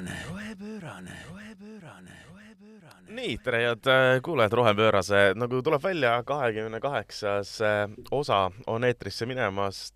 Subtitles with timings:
[0.00, 3.08] rohepöörane, rohepöörane, rohepöörane, rohepöörane.
[3.08, 9.26] nii, tere head äh, kuulajad, Rohepöörase, nagu tuleb välja, kahekümne kaheksas äh, osa on eetrisse
[9.26, 9.94] minemast.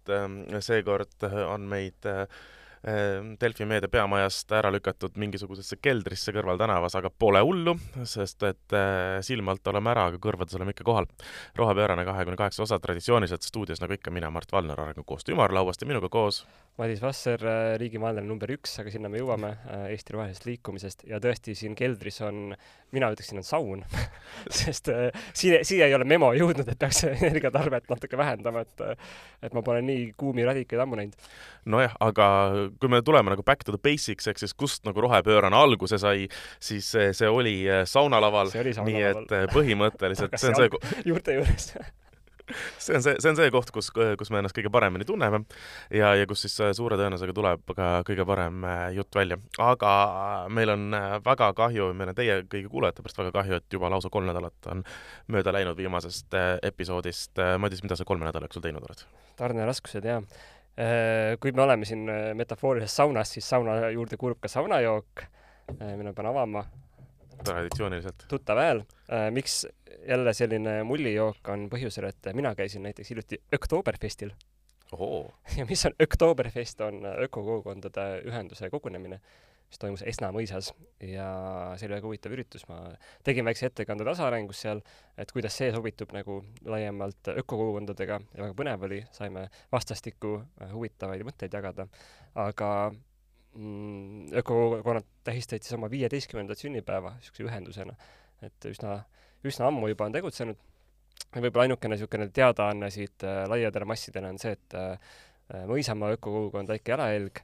[0.60, 2.26] seekord on meid äh,
[3.40, 8.76] Delfi meedia peamajast ära lükatud mingisugusesse keldrisse kõrval tänavas, aga pole hullu, sest et
[9.24, 11.08] silma alt oleme ära, aga kõrvades oleme ikka kohal.
[11.56, 16.12] rohepöörane kahekümne kaheksa osa traditsiooniliselt stuudios, nagu ikka, mina, Mart Valner, Arengukoostöö ümarlauast ja minuga
[16.12, 16.44] koos
[16.74, 17.38] Madis Vasser,
[17.78, 19.52] riigimaalane number üks, aga sinna me jõuame
[19.92, 22.48] Eesti rohelisest liikumisest ja tõesti siin keldris on,
[22.90, 23.84] mina ütleksin, on saun
[24.62, 28.82] sest äh, siia, siia ei ole memo jõudnud, et peaks energiatarvet natuke vähendama, et
[29.44, 31.30] et ma pole nii kuumi radikaid ammu näinud.
[31.70, 32.26] nojah, aga
[32.80, 36.28] kui me tuleme nagu back to the basics ehk siis kust nagu rohepöörane alguse sai,
[36.62, 38.52] siis see, see oli saunalaval,
[38.84, 40.72] nii et põhimõtteliselt see on see
[41.10, 41.72] juurte juures
[42.78, 45.42] see on see, see on see koht, kus, kus me ennast kõige paremini tunneme
[45.94, 48.66] ja, ja kus siis suure tõenäosusega tuleb ka kõige parem
[48.96, 49.38] jutt välja.
[49.62, 49.92] aga
[50.52, 50.86] meil on
[51.24, 54.72] väga kahju, meil on teie kõigi kuulajate pärast väga kahju, et juba lausa kolm nädalat
[54.72, 54.84] on
[55.32, 57.40] mööda läinud viimasest episoodist.
[57.58, 59.06] Madis, mida sa kolme nädala jooksul teinud oled?
[59.38, 60.20] tarneraskused, jaa.
[61.40, 65.22] Kui me oleme siin metafoorilises saunas, siis sauna juurde kuulub ka saunajook,
[65.96, 66.64] mille pean avama
[67.44, 68.24] traditsiooniliselt.
[68.28, 68.82] tuttav hääl.
[69.30, 69.66] miks
[70.08, 74.30] jälle selline mullijook on põhjusel, et mina käisin näiteks hiljuti Oktoberfestil.
[75.58, 79.20] ja mis on Oktoberfest, on ökokogukondade ühenduse kogunemine,
[79.68, 80.70] mis toimus Esna mõisas
[81.02, 81.28] ja
[81.78, 82.80] see oli väga huvitav üritus, ma
[83.26, 84.82] tegin väikse ettekande tasaarengust seal,
[85.18, 88.20] et kuidas see sobitub nagu laiemalt ökokogukondadega.
[88.34, 90.36] Ja väga põnev oli, saime vastastikku
[90.72, 91.88] huvitavaid mõtteid jagada,
[92.38, 97.98] aga mm, ökokogukonnad tähistasid siis oma viieteistkümnendat sünnipäeva niisuguse ühendusena,
[98.44, 99.00] et üsna
[99.48, 100.60] üsna ammu juba on tegutsenud.
[101.34, 105.14] võib-olla ainukene niisugune teadaanne siit äh, laiadele massidele on see, et äh,
[105.68, 107.42] Mõisamaa ökokogukond Väike Jalajälg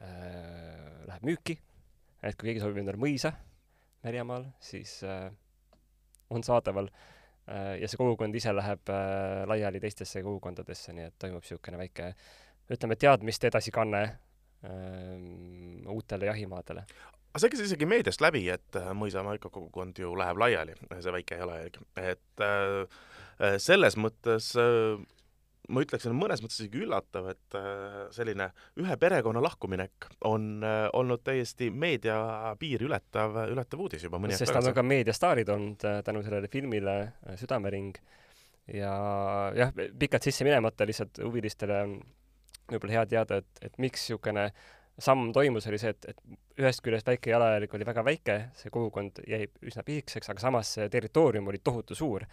[0.00, 1.58] äh, läheb müüki,
[2.22, 3.34] et kui keegi soovib endale mõisa
[4.06, 5.32] Märjamaal, siis äh,
[6.30, 6.86] on saadaval.
[7.50, 12.12] Äh, ja see kogukond ise läheb äh, laiali teistesse kogukondadesse, nii et toimub niisugune väike
[12.70, 16.86] ütleme, teadmiste edasikanne äh, uutele jahimaadele.
[17.32, 21.40] Aga see käis isegi meediast läbi, et äh, Mõisamaa ökokogukond ju läheb laiali, see väike
[21.42, 23.02] jalajälg, et äh,
[23.40, 24.94] äh, selles mõttes äh,
[25.68, 28.50] ma ütleksin, mõnes mõttes isegi üllatav, et äh, selline
[28.82, 32.18] ühe perekonna lahkuminek on äh, olnud täiesti meedia
[32.60, 34.52] piiri ületav, ületav uudis juba mõni aeg tagasi.
[34.52, 36.96] sest nad on ka meediastaarid olnud tänu sellele filmile
[37.40, 37.98] Südamering
[38.74, 38.94] ja
[39.54, 41.98] jah, pikalt sisse minemata lihtsalt huvilistele on
[42.70, 44.50] võib-olla hea teada, et, et miks niisugune
[44.98, 49.20] samm toimus, oli see, et, et ühest küljest väike jalajälg oli väga väike, see kogukond
[49.28, 52.24] jäi üsna pisikeseks, aga samas see territoorium oli tohutu suur.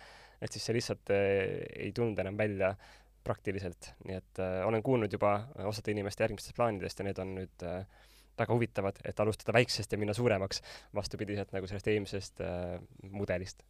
[0.43, 2.73] et siis see lihtsalt äh, ei tulnud enam välja
[3.23, 5.35] praktiliselt, nii et äh, olen kuulnud juba
[5.69, 7.85] osade inimeste järgmistest plaanidest ja need on nüüd äh,
[8.37, 10.61] väga huvitavad, et alustada väiksest ja minna suuremaks,
[10.95, 12.79] vastupidiselt nagu sellest eelmisest äh,
[13.11, 13.63] mudelist.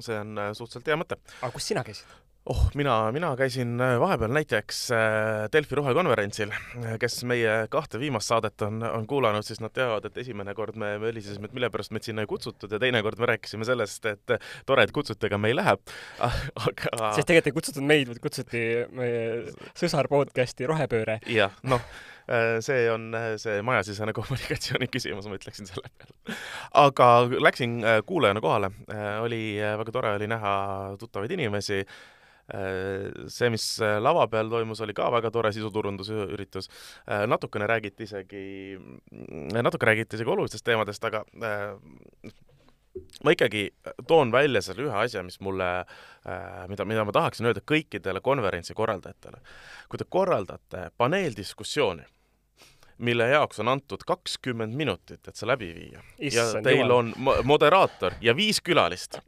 [0.00, 1.20] see on äh, suhteliselt hea mõte.
[1.42, 2.27] aga kus sina käisid?
[2.48, 4.98] Oh, mina, mina käisin äh, vahepeal näiteks äh,
[5.52, 6.52] Delfi rohekonverentsil,
[7.00, 10.94] kes meie kahte viimast saadet on, on kuulanud, siis nad teavad, et esimene kord me
[11.02, 14.36] mölisesime, et mille pärast meid sinna ei kutsutud ja teine kord me rääkisime sellest, et
[14.66, 15.76] tore, et kutsuti, aga me ei lähe.
[16.24, 18.64] aga sest tegelikult ei kutsutud meid, vaid kutsuti
[18.96, 19.24] meie
[19.76, 21.20] sõsar podcasti Rohepööre.
[21.28, 21.84] jah, noh
[22.60, 26.36] see on see majasisene kommunikatsiooni küsimus, ma ütleksin selle peale.
[26.76, 27.06] aga
[27.40, 28.68] läksin kuulajana kohale,
[29.24, 29.42] oli
[29.80, 30.52] väga tore oli näha
[31.00, 32.17] tuttavaid inimesi Äh,
[33.28, 36.70] see, mis äh, lava peal toimus, oli ka väga tore sisuturundusüritus.
[37.04, 38.42] Äh, natukene räägiti isegi,
[39.52, 41.24] natuke räägiti isegi olulistest teemadest, aga
[43.24, 43.68] ma ikkagi
[44.08, 45.68] toon välja selle ühe asja, mis mulle,
[46.70, 49.38] mida, mida ma tahaksin öelda kõikidele konverentsi korraldajatele.
[49.88, 52.02] kui te korraldate paneeldiskussiooni,
[52.98, 56.96] mille jaoks on antud kakskümmend minutit, et see läbi viia Issand, ja teil jumal.
[56.96, 59.20] on moderaator ja viis külalist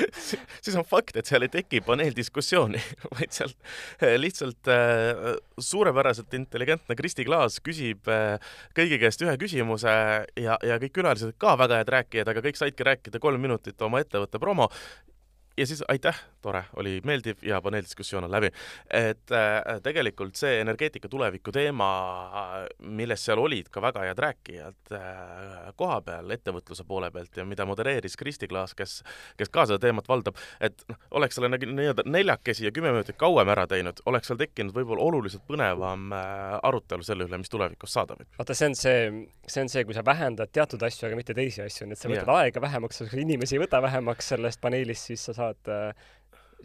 [0.64, 2.80] siis on fakt, et seal ei teki paneeldiskussiooni,
[3.16, 3.52] vaid seal
[4.00, 8.36] eh, lihtsalt äh, suurepäraselt intelligentne Kristi Klaas küsib äh,
[8.76, 9.94] kõigi käest ühe küsimuse
[10.40, 14.02] ja, ja kõik külalised ka väga head rääkijad, aga kõik saidki rääkida kolm minutit oma
[14.02, 14.70] ettevõtte promo
[15.56, 18.50] ja siis aitäh, tore, oli meeldiv ja paneeldiskussioon on läbi.
[18.90, 21.88] et äh, tegelikult see energeetika tuleviku teema,
[22.78, 27.66] millest seal olid ka väga head rääkijad äh, koha peal, ettevõtluse poole pealt ja mida
[27.68, 29.02] modereeris Kristi Klaas, kes,
[29.36, 33.48] kes ka seda teemat valdab, et noh, oleks selle nii-öelda neljakesi ja kümme minutit kauem
[33.52, 38.16] ära teinud, oleks seal tekkinud võib-olla oluliselt põnevam äh, arutelu selle üle, mis tulevikus saada
[38.18, 38.30] võib.
[38.40, 39.04] vaata, see on see,
[39.46, 42.10] see on see, kui sa vähendad teatud asju, aga mitte teisi asju, nii et sa
[42.10, 42.42] võtad yeah.
[42.42, 45.92] aega vähemaks, inimesi ei võta vähemaks sellest paneelist, siis sa saad äh,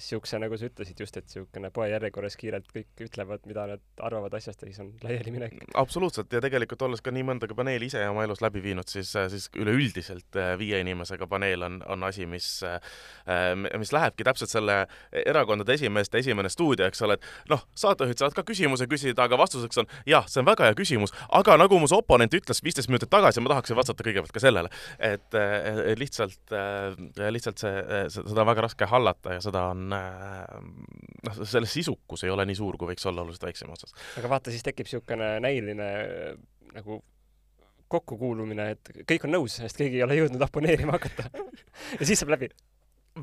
[0.01, 4.35] siukse, nagu sa ütlesid just, et siukene poe järjekorras kiirelt kõik ütlevad, mida nad arvavad
[4.37, 5.55] asjast ja siis on laialiminek.
[5.79, 9.47] absoluutselt ja tegelikult olles ka nii mõndagi paneeli ise oma elus läbi viinud, siis, siis
[9.57, 12.77] üleüldiselt äh, viie inimesega paneel on, on asi, mis, äh,
[13.77, 14.79] mis lähebki täpselt selle
[15.25, 19.83] erakondade esimeeste esimene stuudio, eks ole, et noh, saatejuhid saavad ka küsimuse küsida, aga vastuseks
[19.83, 23.41] on jah, see on väga hea küsimus, aga nagu mu oponent ütles viisteist minutit tagasi,
[23.41, 24.69] ma tahaksin vastata kõigepealt ka sellele,
[24.99, 25.37] et
[25.97, 26.53] lihtsalt,
[27.33, 27.75] lihtsalt see,
[28.17, 32.77] seda on väga raske hallata ja seda on noh, selle sisukus ei ole nii suur,
[32.77, 33.95] kui võiks olla oluliselt väiksema otsas.
[34.19, 35.91] aga vaata, siis tekib niisugune näiline
[36.75, 37.01] nagu
[37.87, 42.35] kokkukuulumine, et kõik on nõus, sest keegi ei ole jõudnud oponeerima hakata ja siis saab
[42.35, 42.51] läbi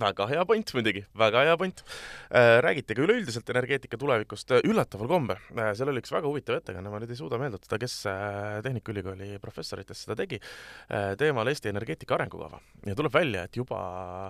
[0.00, 2.58] väga hea point muidugi, väga hea point äh,.
[2.64, 5.72] räägiti ka üleüldiselt energeetika tulevikust äh, üllataval kombel äh,.
[5.78, 10.06] seal oli üks väga huvitav ettekanne, ma nüüd ei suuda meenutada, kes äh, Tehnikaülikooli professoritest
[10.06, 13.80] seda tegi äh,, teemal Eesti energeetika arengukava ja tuleb välja, et juba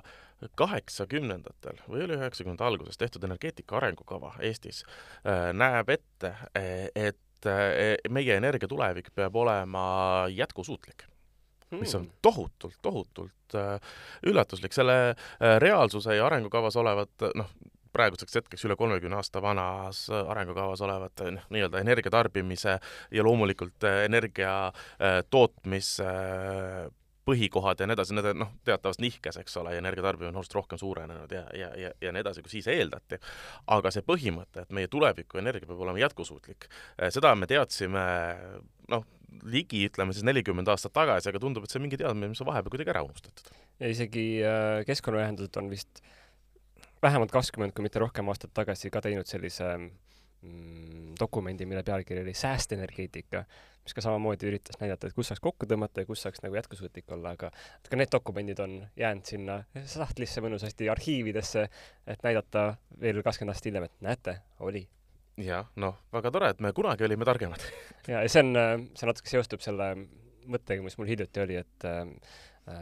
[0.02, 0.20] äh,
[0.58, 8.38] kaheksakümnendatel või oli üheksakümnendate alguses tehtud energeetika arengukava Eestis äh, näeb ette, et äh, meie
[8.38, 9.84] energia tulevik peab olema
[10.32, 11.08] jätkusuutlik
[11.74, 12.18] mis on hmm.
[12.22, 13.80] tohutult, tohutult äh,
[14.26, 14.72] üllatuslik.
[14.72, 15.16] selle
[15.58, 17.48] reaalsuse ja arengukavas olevat, noh,
[17.92, 22.76] praeguseks hetkeks üle kolmekümne aasta vanas arengukavas olevat noh, nii-öelda energia tarbimise
[23.10, 24.54] ja loomulikult energia
[25.30, 26.12] tootmise
[27.24, 30.58] põhikohad ja nii edasi, need on noh, teatavas nihkes, eks ole, ja energiatarbimine on oluliselt
[30.58, 33.18] rohkem suurenenud ja, ja, ja, ja nii edasi, kui siis eeldati.
[33.76, 36.68] aga see põhimõte, et meie tuleviku energia peab olema jätkusuutlik,
[36.98, 38.04] eh, seda me teadsime
[38.92, 39.06] noh,
[39.50, 42.50] ligi ütleme siis nelikümmend aastat tagasi, aga tundub, et see on mingi teadmine, mis on
[42.50, 43.50] vahepeal kuidagi ära unustatud.
[43.80, 46.04] ja isegi äh, keskkonnaühendused on vist
[47.02, 52.34] vähemalt kakskümmend, kui mitte rohkem aastat tagasi ka teinud sellise mm, dokumendi, mille pealkiri oli
[52.36, 53.44] Säästenergeetika
[53.84, 57.10] mis ka samamoodi üritas näidata, et kus saaks kokku tõmmata ja kus saaks nagu jätkusuutlik
[57.16, 59.58] olla, aga et ka need dokumendid on jäänud sinna
[59.90, 61.66] sahtlisse mõnusasti arhiividesse,
[62.08, 62.66] et näidata
[63.00, 64.86] veel kakskümmend aastat hiljem, et näete, oli.
[65.44, 67.60] jah, noh, väga tore, et me kunagi olime targemad
[68.12, 69.92] ja, ja see on, see natuke seostub selle
[70.50, 72.04] mõttega, mis mul hiljuti oli, et äh,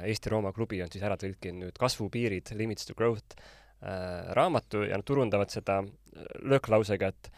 [0.07, 4.99] Eesti Rooma klubi on siis ära tõlkinud nüüd Kasvupiirid, Limits to Growth äh, raamatu ja
[4.99, 5.81] nad turundavad seda
[6.47, 7.33] lööklausega, et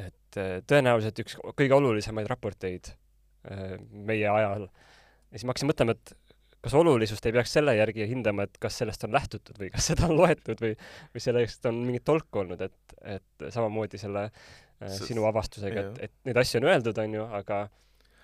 [0.00, 4.68] et äh, tõenäoliselt üks kõige olulisemaid raporteid äh, meie ajal.
[4.68, 6.14] ja siis ma hakkasin mõtlema, et
[6.62, 10.08] kas olulisust ei peaks selle järgi hindama, et kas sellest on lähtutud või kas seda
[10.08, 10.74] on loetud või,
[11.14, 16.18] või sellest on mingit tolku olnud, et, et samamoodi selle äh, sinu avastusega, et, et
[16.30, 17.62] neid asju on öeldud, on ju, aga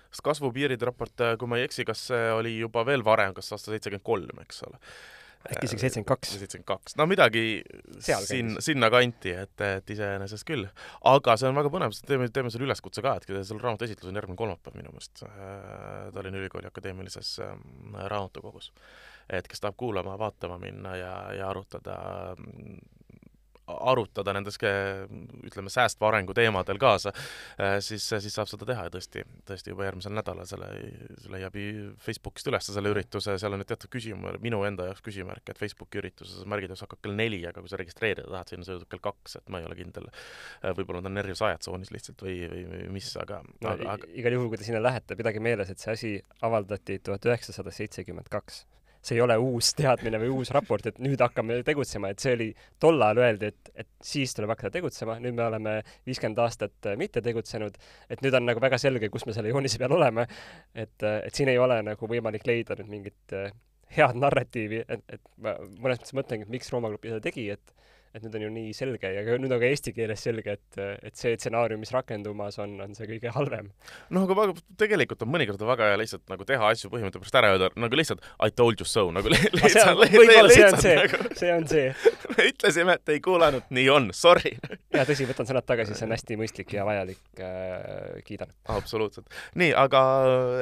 [0.09, 3.75] kas kasvupiiride raport, kui ma ei eksi, kas see oli juba veel varem, kas aasta
[3.75, 4.79] seitsekümmend kolm, eks ole
[5.47, 6.33] äkki isegi seitsekümmend kaks.
[6.35, 7.43] seitsekümmend kaks, no midagi
[8.03, 10.67] siin, sinnakanti, et, et iseenesest küll.
[11.11, 14.19] aga see on väga põnev, teeme, teeme selle üleskutse ka, et selle raamatu esitlus on
[14.19, 18.71] järgmine kolmapäev minu meelest äh, Tallinna Ülikooli Akadeemilises ähm, raamatukogus.
[19.29, 21.99] et kes tahab kuulama, vaatama minna ja, ja arutada
[23.69, 24.57] arutada nendes,
[25.45, 27.13] ütleme, säästva arengu teemadel kaasa,
[27.59, 30.69] äh, siis, siis saab seda teha ja tõesti, tõesti juba järgmisel nädalal selle,
[31.21, 31.57] see leiab
[32.03, 36.01] Facebookist üles, selle ürituse, seal on nüüd teatud küsimus, minu enda jaoks küsimärk, et Facebooki
[36.01, 39.53] ürituses märgitakse hakkab kell neli, aga kui sa registreerida tahad, sinna sõidab kell kaks, et
[39.53, 40.09] ma ei ole kindel.
[40.63, 44.11] Äh, võib-olla ta on närvis ajatsoonis lihtsalt või, või, või mis, aga no, aga, aga
[44.19, 48.31] igal juhul, kui te sinna lähete, pidage meeles, et see asi avaldati tuhat üheksasada seitsekümmend
[48.31, 48.65] kaks
[49.01, 52.49] see ei ole uus teadmine või uus raport, et nüüd hakkame tegutsema, et see oli,
[52.81, 55.75] tol ajal öeldi, et, et siis tuleb hakata tegutsema, nüüd me oleme
[56.07, 57.79] viiskümmend aastat mitte tegutsenud,
[58.11, 60.27] et nüüd on nagu väga selge, kus me selle joonise peal oleme,
[60.75, 63.51] et, et siin ei ole nagu võimalik leida nüüd mingit eh,
[63.95, 67.75] head narratiivi, et, et ma mõnes mõttes mõtlengi, et miks Rooma Grupp seda tegi, et
[68.15, 71.17] et nüüd on ju nii selge ja nüüd on ka eesti keeles selge, et, et
[71.17, 73.69] see stsenaarium, mis rakendumas on, on see kõige halvem.
[74.15, 77.51] noh, aga väga, tegelikult on mõnikord väga hea lihtsalt nagu teha asju põhimõtte pärast ära
[77.53, 80.95] öelda, nagu lihtsalt I told you so, nagu lihtsalt võib-olla see on see.
[81.03, 81.91] nagu..., see on see.
[82.33, 84.55] Me ütlesime, et ei kuulanud, nii on, sorry.
[84.93, 88.53] Jaa, tõsi, võtan sõnad tagasi, see on hästi mõistlik ja vajalik äh,, kiidan.
[88.73, 89.29] absoluutselt.
[89.59, 90.03] nii, aga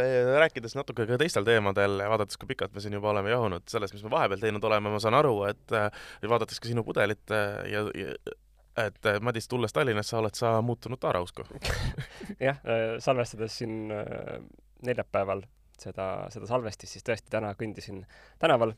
[0.04, 3.68] äh, rääkides natuke ka teistel teemadel ja vaadates, kui pikalt me siin juba oleme jahunud
[3.72, 5.88] sellest, mis me vahepeal teinud oleme, ma saan aru, et äh,
[6.28, 7.37] vaadates ka sinu pudelit, Äh,
[7.72, 8.14] ja, ja
[8.88, 11.46] et äh, Madis, tulles Tallinnasse, oled sa muutunud taarausku
[12.48, 13.90] jah, äh, salvestades siin
[14.86, 15.42] neljapäeval
[15.82, 18.04] seda, seda salvestist, siis tõesti täna kõndisin
[18.40, 18.74] tänaval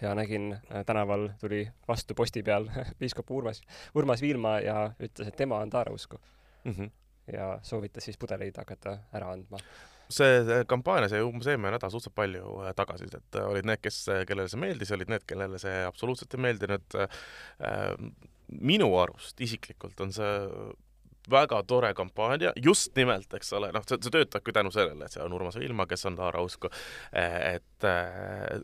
[0.00, 0.52] ja nägin,
[0.86, 2.68] tänaval tuli vastu posti peal
[3.00, 3.62] piiskop Urmas,
[3.94, 6.20] Urmas Viilma ja ütles, et tema on taarausku
[6.64, 6.72] mm.
[6.72, 6.90] -hmm.
[7.32, 9.58] ja soovitas siis pudeleid hakata ära andma
[10.14, 14.50] see kampaania sai umbes eelmine nädal suhteliselt palju äh, tagasisidet, olid need, kes, äh, kellele
[14.50, 17.00] see meeldis, olid need, kellele see absoluutselt ei meeldinud.
[17.00, 17.98] Äh,
[18.50, 20.30] minu arust isiklikult on see
[21.30, 25.28] väga tore kampaania, just nimelt, eks ole, noh, see, see töötabki tänu sellele, et seal
[25.28, 26.70] on Urmas Viilma, kes on Taara usku.
[27.12, 27.86] et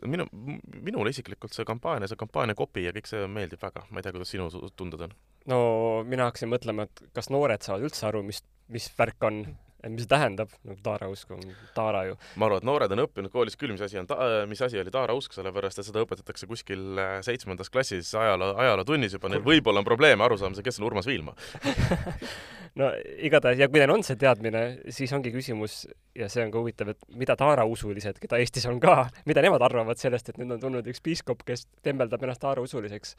[0.03, 0.25] minu,
[0.73, 4.15] minule isiklikult see kampaania, see kampaania kopi ja kõik see meeldib väga, ma ei tea,
[4.17, 5.15] kuidas sinu tunded on?
[5.47, 5.61] no
[6.09, 9.45] mina hakkasin mõtlema, et kas noored saavad üldse aru, mis, mis värk on
[9.83, 11.43] et mis see tähendab, nagu taarausk on
[11.75, 12.17] taara ju.
[12.35, 14.19] ma arvan, et noored on õppinud koolis küll, mis asi on ta-,
[14.49, 19.31] mis asi oli taarausk, sellepärast et seda õpetatakse kuskil äh, seitsmendas klassis ajaloo, ajalootunnis juba,
[19.33, 21.35] neil võib-olla on probleeme aru saamisel, kes on Urmas Viilma.
[22.77, 22.91] No
[23.25, 24.59] igatahes, ja kui neil on see teadmine,
[24.93, 25.79] siis ongi küsimus
[26.17, 29.97] ja see on ka huvitav, et mida taarausulised, keda Eestis on ka, mida nemad arvavad
[29.97, 33.15] sellest, et nüüd on tulnud üks piiskop, kes tembeldab ennast taarausuliseks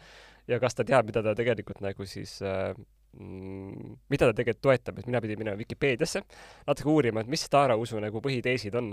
[0.53, 2.71] ja kas ta teab, mida ta tegelikult nagu siis äh,
[3.17, 6.23] mida ta tegelikult toetab, et mina pidin minema Vikipeediasse
[6.69, 8.93] natuke uurima, et mis Taara usu nagu põhiteesid on.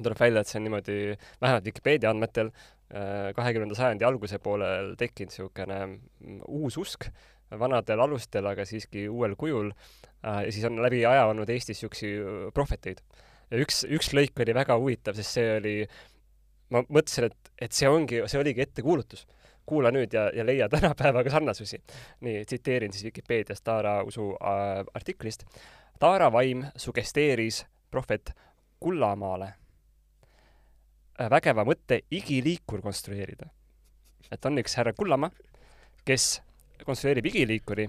[0.00, 0.94] tuleb välja, et see on niimoodi,
[1.42, 2.50] vähemalt Vikipeedia andmetel,
[2.94, 7.08] äh, kahekümnenda sajandi alguse poolel tekkinud niisugune mm, uus usk
[7.58, 9.72] vanadel alustel, aga siiski uuel kujul.
[10.24, 13.02] Äh, ja siis on läbi aja olnud Eestis niisuguseid äh, prohveteid.
[13.50, 15.74] ja üks, üks lõik oli väga huvitav, sest see oli,
[16.70, 19.26] ma mõtlesin, et, et see ongi, see oligi ettekuulutus
[19.70, 21.78] kuula nüüd ja, ja leia tänapäevaga sarnasusi.
[22.20, 25.44] nii, tsiteerin siis Vikipeediast Taara usu äh, artiklist.
[25.98, 28.32] Taara vaim sugesteeris prohvet
[28.80, 29.52] Kullamaale
[31.20, 33.46] äh, vägeva mõtte igiliikur konstrueerida.
[34.30, 35.30] et on üks härra Kullamaa,
[36.04, 36.42] kes
[36.86, 37.88] konstrueerib igiliikuri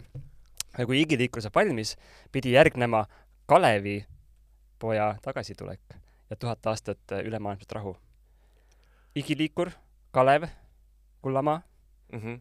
[0.77, 1.95] ja kui igiliikur saab valmis,
[2.31, 3.05] pidi järgnema
[3.45, 4.05] Kalevi
[4.79, 5.81] poja tagasitulek
[6.29, 7.97] ja tuhat aastat ülemaailmset rahu.
[9.15, 9.71] igiliikur,
[10.11, 10.43] Kalev,
[11.21, 11.61] Kullamaa
[12.11, 12.19] mm.
[12.19, 12.39] -hmm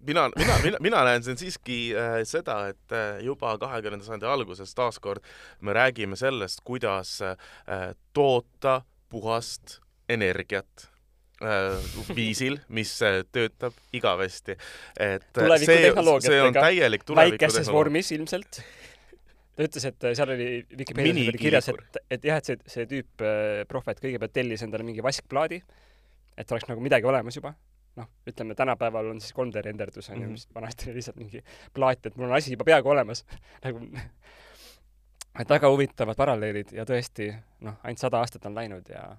[0.00, 4.74] mina, mina, mina, mina näen siin siiski äh, seda, et äh, juba kahekümnenda sajandi alguses
[4.74, 5.24] taaskord
[5.60, 7.36] me räägime sellest, kuidas äh,
[8.16, 8.80] toota
[9.10, 9.78] puhast
[10.08, 10.88] energiat
[11.42, 11.76] äh,
[12.16, 14.56] viisil, mis äh, töötab igavesti.
[14.96, 15.92] et äh, see,
[16.26, 18.62] see on täielik väikeses vormis ilmselt.
[19.56, 23.26] ta ütles, et seal oli Vikipeedias oli kirjas, et, et jah, et see, see tüüp
[23.26, 25.60] äh,, prohvet, kõigepealt tellis endale mingi vaskplaadi,
[26.40, 27.52] et oleks nagu midagi olemas juba
[27.96, 31.16] noh, ütleme tänapäeval on siis 3D renderdus on ju mm -hmm., mis vanasti oli lihtsalt
[31.16, 31.44] mingi
[31.74, 33.24] plaat, et mul on asi juba peaaegu olemas
[33.64, 33.80] nagu
[35.40, 39.16] et väga huvitavad paralleelid ja tõesti noh, ainult sada aastat on läinud ja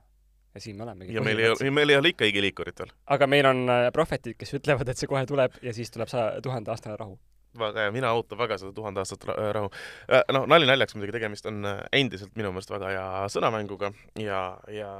[0.53, 1.13] ja siin me olemegi.
[1.13, 2.91] ja meil ei ole, meil ei ole ikka igiliikurit veel.
[3.05, 6.41] aga meil on äh, prohvetid, kes ütlevad, et see kohe tuleb ja siis tuleb saja,
[6.41, 7.19] tuhande-aastane rahu
[7.59, 9.69] väga hea, mina ootan väga seda tuhande aastat rahu.
[10.11, 14.41] Äh, noh, nali naljaks muidugi, tegemist on äh, endiselt minu meelest väga hea sõnamänguga ja,
[14.71, 14.91] ja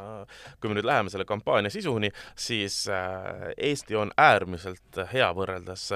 [0.59, 5.87] kui me nüüd läheme selle kampaania sisuni, siis äh, Eesti on äärmiselt hea võrreldes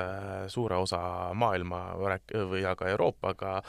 [0.51, 0.99] suure osa
[1.35, 3.59] maailma või ka Euroopaga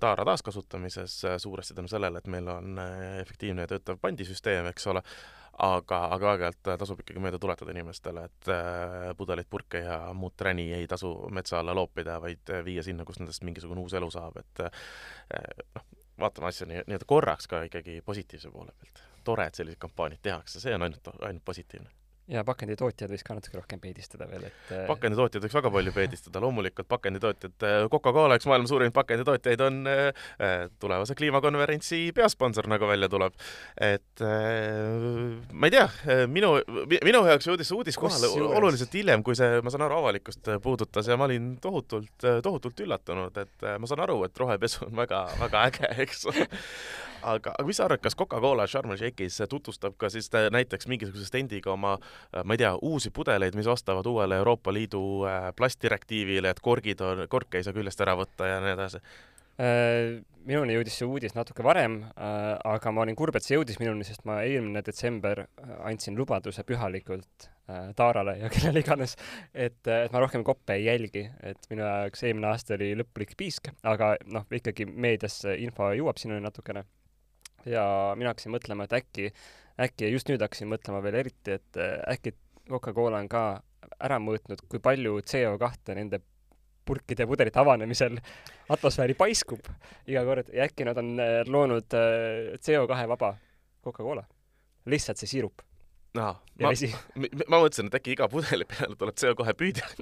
[0.00, 2.80] taara taaskasutamises, suuresti tänu sellele, et meil on
[3.20, 5.02] efektiivne ja töötav pandisüsteem, eks ole
[5.58, 10.70] aga, aga aeg-ajalt tasub ikkagi meelde tuletada inimestele, et äh, pudeleid, purke ja muud träni
[10.72, 14.64] ei tasu metsa alla loopida, vaid viia sinna, kus nendest mingisugune uus elu saab, et
[14.66, 15.88] äh, noh,
[16.22, 19.02] vaatame asja nii-öelda korraks ka ikkagi positiivse poole pealt.
[19.24, 21.90] tore, et selliseid kampaaniaid tehakse, see on ainult, ainult positiivne
[22.30, 26.42] ja pakenditootjad võiks ka natuke rohkem peedistada veel, et äh, pakenditootjad võiks väga palju peedistada,
[26.44, 30.28] loomulikult pakenditootjad, äh, Coca-Cola, üks maailma suurimaid pakenditootjaid, on äh,
[30.82, 33.34] tulevase kliimakonverentsi peasponsor, nagu välja tuleb.
[33.82, 35.86] et ma ei tea,
[36.30, 36.54] minu,
[36.92, 41.08] minu jaoks jõudis see uudis kohale oluliselt hiljem, kui see, ma saan aru, avalikkust puudutas
[41.08, 42.12] ja ma olin tohutult,
[42.44, 46.26] tohutult üllatunud, et ma saan aru, et rohepesu on väga, väga äge, eks
[47.22, 51.26] aga, aga mis sa arvad, kas Coca-Cola Sharm el Sheikhis tutvustab ka siis näiteks mingisuguse
[51.28, 51.96] stendiga oma,
[52.44, 57.26] ma ei tea, uusi pudeleid, mis vastavad uuele Euroopa Liidu äh, plastdirektiivile, et korgid on,
[57.32, 59.02] korke ei saa küljest ära võtta ja nii edasi?
[59.62, 63.78] Äh, minuni jõudis see uudis natuke varem, äh, aga ma olin kurb, et see jõudis
[63.82, 65.46] minuni, sest ma eelmine detsember
[65.82, 67.50] andsin lubaduse pühalikult
[67.96, 69.14] Taarale ja kellele iganes,
[69.54, 73.70] et, et ma rohkem koppe ei jälgi, et minu jaoks eelmine aasta oli lõplik piisk,
[73.86, 76.82] aga noh, ikkagi meediasse info jõuab sinuni natukene
[77.66, 77.84] ja
[78.18, 79.30] mina hakkasin mõtlema, et äkki,
[79.80, 82.34] äkki just nüüd hakkasin mõtlema veel eriti, et äh, äkki
[82.68, 83.44] Coca-Cola on ka
[84.02, 86.22] ära mõõtnud, kui palju CO2 nende
[86.86, 88.18] purkide ja pudelite avanemisel
[88.74, 89.66] atmosfääri paiskub
[90.10, 93.34] iga kord ja äkki nad on äh, loonud äh, CO2 vaba
[93.84, 94.24] Coca-Cola.
[94.86, 95.62] lihtsalt see siirup.
[96.20, 96.72] Aa, ma,
[97.48, 99.86] ma mõtlesin, et äkki iga pudeli peale tuleb CO2 püüdja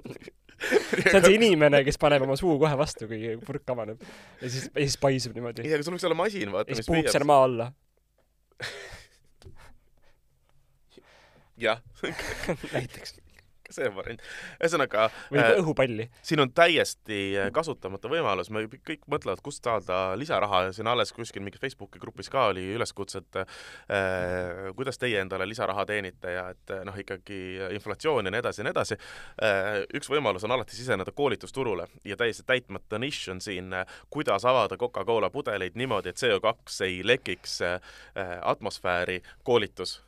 [0.61, 3.99] see on see inimene, kes paneb oma suu kohe vastu, kui purk avaneb.
[4.41, 5.65] ja siis, ja siis paisub niimoodi.
[5.67, 6.81] ei, aga sul võiks olla masin, vaata, mis püüab.
[6.81, 7.67] ja siis puhub seal maa alla.
[11.67, 11.79] jah
[12.75, 13.11] näiteks.
[13.77, 14.23] see variant.
[14.61, 16.09] ühesõnaga või äh, õhupalli.
[16.27, 21.15] siin on täiesti äh, kasutamata võimalus, me kõik mõtlevad, kust saada lisaraha ja siin alles
[21.17, 26.49] kuskil mingis Facebooki grupis ka oli üleskutse, et äh, kuidas teie endale lisaraha teenite ja
[26.55, 27.41] et noh, ikkagi
[27.77, 29.69] inflatsioon ja nii edasi ja nii edasi äh,.
[29.97, 34.77] üks võimalus on alati siseneda koolitusturule ja täiesti täitmata nišš on siin, äh, kuidas avada
[34.77, 37.81] Coca-Cola pudeleid niimoodi, et CO2 ei lekiks äh,
[38.43, 40.01] atmosfääri, koolitus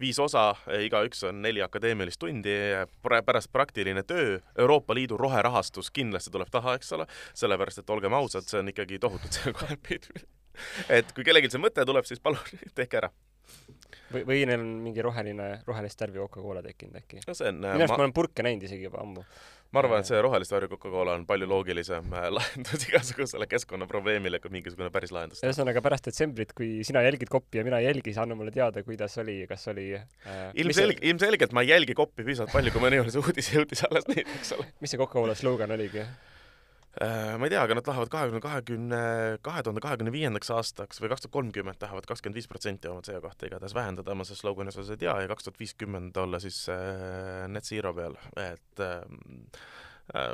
[0.00, 0.50] viis osa,
[0.82, 2.54] igaüks on neli akadeemilist tundi,
[3.02, 8.48] pärast praktiline töö, Euroopa Liidu roherahastus kindlasti tuleb taha, eks ole, sellepärast et olgem ausad,
[8.48, 10.26] see on ikkagi tohutu CO2 pidmine.
[10.88, 13.12] et kui kellelgi see mõte tuleb, siis palun tehke ära
[14.12, 17.22] või, või neil on mingi roheline, rohelist värvi Coca-Cola tekkinud äkki?
[17.26, 18.00] no on minu arust ma...
[18.00, 19.24] ma olen purke näinud isegi juba ammu
[19.74, 24.52] ma arvan, et see rohelist värvi Coca-Cola on palju loogilisem äh, lahendus igasugusele keskkonnaprobleemile kui
[24.54, 25.42] mingisugune päris lahendus.
[25.44, 28.84] ühesõnaga pärast detsembrit, kui sina jälgid koppi ja mina ei jälgi, sa anna mulle teada,
[28.86, 33.02] kuidas oli, kas oli äh, ilmselge, ilmselgelt ma ei jälgi koppi piisavalt palju, kui mõni
[33.10, 34.70] see uudis jõudis alles nüüd, eks ole.
[34.80, 36.06] mis see Coca-Cola slogan oligi?
[36.96, 38.98] Äh, ma ei tea, aga nad tahavad kahekümne, kahekümne,
[39.44, 43.50] kahe tuhande kahekümne viiendaks aastaks või kaks tuhat kolmkümmend tahavad kakskümmend viis protsenti oma CO2
[43.50, 47.44] igatahes vähendada, ma selles sloganis osas ei tea, ja kaks tuhat viiskümmend olla siis äh,
[47.52, 49.04] net zero peal, et äh,
[50.16, 50.32] äh,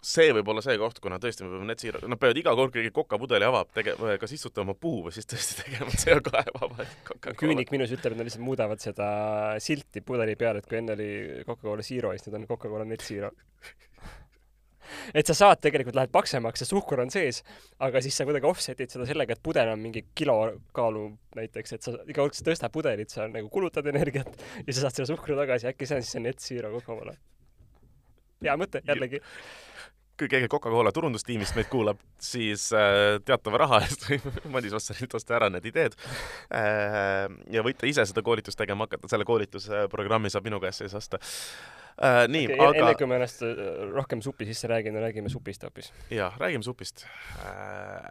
[0.00, 2.70] see võib olla see koht, kuna tõesti me peame net zero, nad peavad iga kord,
[2.70, 6.86] kui keegi kokapudeli avab, tegema, kas istutama puu või siis tõesti tegema CO2 vaba
[7.42, 9.10] küünik minus ütleb, et nad lihtsalt muudavad seda
[9.58, 13.34] silti pudeli peal, et kui enne oli Coca-Cola Zero, siis nüüd on Coca-Cola Net Zero
[15.14, 17.42] et sa saad tegelikult, lähed paksemaks ja suhkur on sees,
[17.82, 20.36] aga siis sa kuidagi offset'id seda sellega, et pudel on mingi kilo
[20.76, 21.06] kaalu
[21.38, 24.30] näiteks, et sa iga kord, kui sa tõstad pudelit, sa nagu kulutad energiat
[24.66, 27.16] ja sa saad selle suhkru tagasi, äkki see on siis see net zero Coca-Cola.
[28.44, 29.20] hea mõte, jällegi
[30.20, 35.38] kui keegi Coca-Cola turundustiimist meid kuulab, siis äh, teatava raha eest võib Madis Vassarilt osta
[35.38, 35.96] ära need ideed
[36.52, 37.26] äh,.
[37.52, 41.20] ja võite ise seda koolitust tegema hakata, selle koolitusprogrammi saab minu käest siis osta
[42.00, 42.24] äh,.
[42.28, 43.60] nii okay,, aga enne kui me ennast äh,
[43.94, 45.90] rohkem supi sisse räägime, räägime supist hoopis.
[46.10, 47.04] jah, räägime supist
[47.44, 48.08] äh,.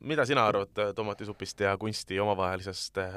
[0.00, 3.10] mida sina arvad äh, tomatisupist ja kunsti omavahelisest äh,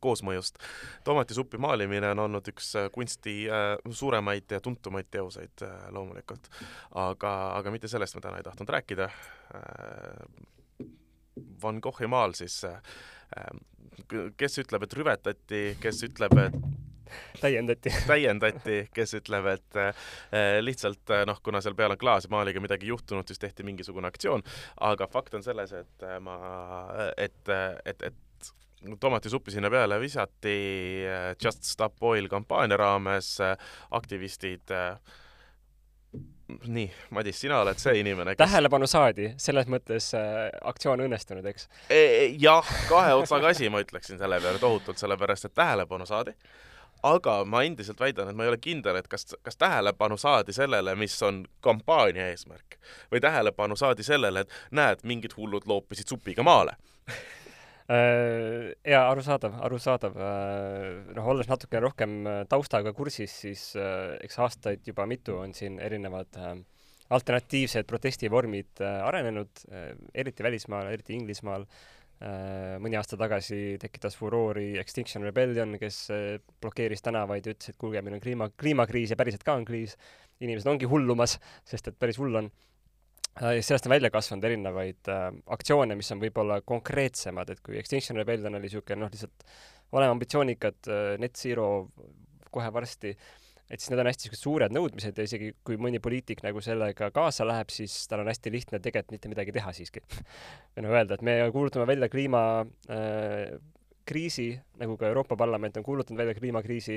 [0.00, 0.60] koosmõjust?
[1.04, 6.50] tomatisuppi maalimine on olnud üks äh, kunsti äh, suuremaid ja tuntumaid teoseid äh, loomulikult,
[6.94, 10.46] aga, aga mitte sellest me täna ei tahtnud rääkida äh,.
[11.62, 12.80] Van Goghi maal siis äh,
[14.36, 16.56] kes ütleb, et rüvetati, kes ütleb, et
[17.40, 17.94] täiendati.
[18.10, 20.06] Täiendati, kes ütleb, et äh,
[20.64, 24.44] lihtsalt äh, noh, kuna seal peal on klaasmaaliga midagi juhtunud, siis tehti mingisugune aktsioon,
[24.88, 26.38] aga fakt on selles, et äh, ma,
[27.16, 27.54] et,
[27.84, 28.24] et, et
[29.00, 33.56] tomatisuppi sinna peale visati äh, Just Stop Oil kampaania raames äh,
[33.90, 34.98] aktivistid äh,
[36.66, 38.44] nii, Madis, sina oled see inimene kes...
[38.46, 41.68] tähelepanu saadi, selles mõttes äh, aktsioon õnnestunud, eks?
[42.38, 46.36] Jah, kahe otsaga asi, ma ütleksin selle peale tohutult, sellepärast et tähelepanu saadi
[47.06, 50.94] aga ma endiselt väidan, et ma ei ole kindel, et kas, kas tähelepanu saadi sellele,
[50.98, 52.78] mis on kampaania eesmärk
[53.12, 56.74] või tähelepanu saadi sellele, et näed, mingid hullud loopisid supiga maale
[57.90, 60.16] äh, jaa, arusaadav, arusaadav.
[60.16, 65.78] Äh, noh, olles natukene rohkem äh, taustaga kursis, siis eks aastaid juba mitu on siin
[65.82, 66.40] erinevad
[67.08, 69.62] alternatiivsed protestivormid arenenud,
[70.12, 71.64] eriti välismaal, eriti Inglismaal
[72.82, 76.22] mõni aasta tagasi tekitas furoori Extinction Rebellion, kes äh,
[76.62, 79.94] blokeeris tänavaid ja ütles, et kuulge, meil on kliima, kliimakriis ja päriselt ka on kriis,
[80.42, 81.36] inimesed ongi hullumas,
[81.68, 82.50] sest et päris hull on.
[83.38, 87.78] Äh, ja sellest on välja kasvanud erinevaid äh, aktsioone, mis on võib-olla konkreetsemad, et kui
[87.78, 89.46] Extinction Rebellion oli niisugune noh, lihtsalt
[89.94, 91.68] oleme ambitsioonikad äh,, net zero
[92.50, 93.36] kohe varsti äh,,
[93.68, 97.06] et siis need on hästi niisugused suured nõudmised ja isegi kui mõni poliitik nagu sellega
[97.14, 100.00] kaasa läheb, siis tal on hästi lihtne tegelikult mitte midagi teha siiski.
[100.74, 106.18] või noh, öelda, et me kuulutame välja kliimakriisi äh,, nagu ka Euroopa Parlament on kuulutanud
[106.22, 106.96] välja kliimakriisi,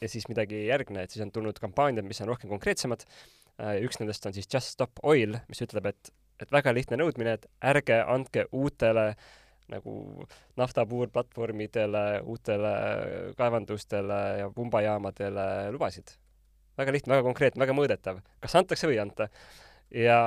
[0.00, 3.10] ja siis midagi ei järgne, et siis on tulnud kampaaniad, mis on rohkem konkreetsemad äh,,
[3.84, 6.02] üks nendest on siis Just Stop Oil, mis ütleb, et,
[6.40, 7.44] et väga lihtne nõudmine, et
[7.74, 9.16] ärge andke uutele äh,
[9.72, 10.26] nagu
[10.60, 12.72] naftapuurplatvormidele, uutele
[13.38, 16.16] kaevandustele ja pumbajaamadele lubasid.
[16.78, 18.20] väga lihtne, väga konkreetne, väga mõõdetav.
[18.40, 19.28] kas antakse või ei anta.
[19.90, 20.18] ja,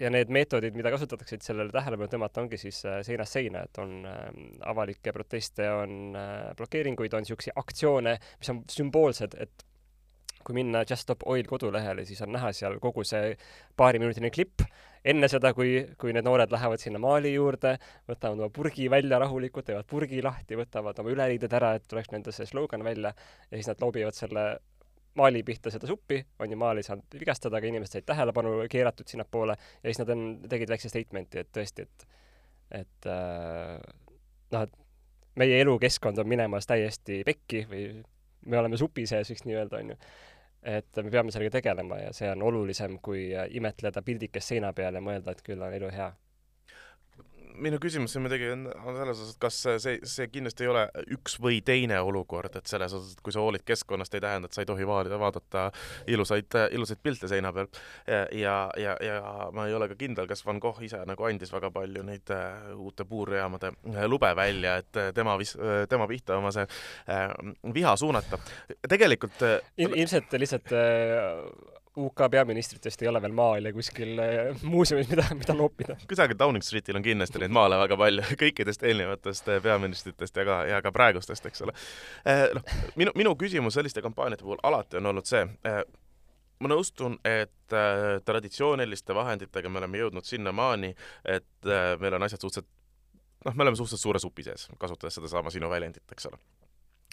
[0.00, 3.78] ja need meetodid, mida kasutatakse, et sellele tähelepanu tõmmata, ongi siis äh, seinast seina, et
[3.78, 4.24] on äh,
[4.70, 9.64] avalikke proteste, on äh, blokeeringuid, on niisuguseid aktsioone, mis on sümboolsed, et
[10.44, 13.32] kui minna Just Stop Oil kodulehele, siis on näha seal kogu see
[13.80, 14.66] paariminutine klipp
[15.04, 17.76] enne seda, kui, kui need noored lähevad sinna maali juurde,
[18.08, 22.32] võtavad oma purgi välja rahulikult, teevad purgi lahti, võtavad oma üleriided ära, et tuleks nende
[22.32, 23.12] see slogan välja
[23.50, 24.46] ja siis nad loobivad selle
[25.14, 29.10] maali pihta seda suppi, on ju, maal ei saanud vigastada, aga inimesed said tähelepanu keeratud
[29.10, 32.08] sinnapoole ja siis nad on, tegid väikse statement'i, et tõesti, et
[32.74, 33.76] et äh,
[34.54, 34.72] noh, et
[35.38, 37.84] meie elukeskkond on minemas täiesti pekki või
[38.46, 39.98] me oleme supi sees, võiks nii öelda, on ju.
[40.64, 45.02] Et me peame sellega tegelema ja see on olulisem, kui imetleda pildikest seina peal ja
[45.04, 46.10] mõelda, et küll on elu hea
[47.62, 50.84] minu küsimus siin muidugi on, on selles osas, et kas see, see kindlasti ei ole
[51.16, 54.56] üks või teine olukord, et selles osas, et kui sa hoolid keskkonnast, ei tähenda, et
[54.56, 55.64] sa ei tohi vaadata, vaadata
[56.10, 57.68] ilusaid, ilusaid pilte seina peal.
[58.08, 59.18] ja, ja, ja
[59.54, 62.72] ma ei ole ka kindel, kas Van Gogh ise nagu andis väga palju neid uh,
[62.86, 65.56] uute puurjaamade uh, lube välja, et uh, tema vis-,
[65.88, 66.66] tema pihta oma see
[67.74, 68.38] viha suunata.
[68.88, 69.42] tegelikult
[69.78, 70.72] Il ilmselt lihtsalt
[71.96, 75.96] UK peaministritest ei ole veel maale kuskil äh, muuseumis, mida, mida noopida.
[76.08, 80.56] kusagil Downing Streetil on kindlasti neid maale väga palju, kõikidest eelnevatest äh, peaministritest ja ka,
[80.70, 81.74] ja ka praegustest, eks ole.
[82.26, 85.44] Äh, noh, minu, minu küsimus selliste kampaaniate puhul alati on olnud see,
[86.64, 87.74] ma nõustun, et
[88.24, 90.94] traditsiooniliste vahenditega me oleme jõudnud sinnamaani,
[91.28, 92.70] et meil on asjad suhteliselt
[93.44, 96.42] noh, me oleme suhteliselt suure supi sees, kasutades sedasama sinu väljendit, eks ole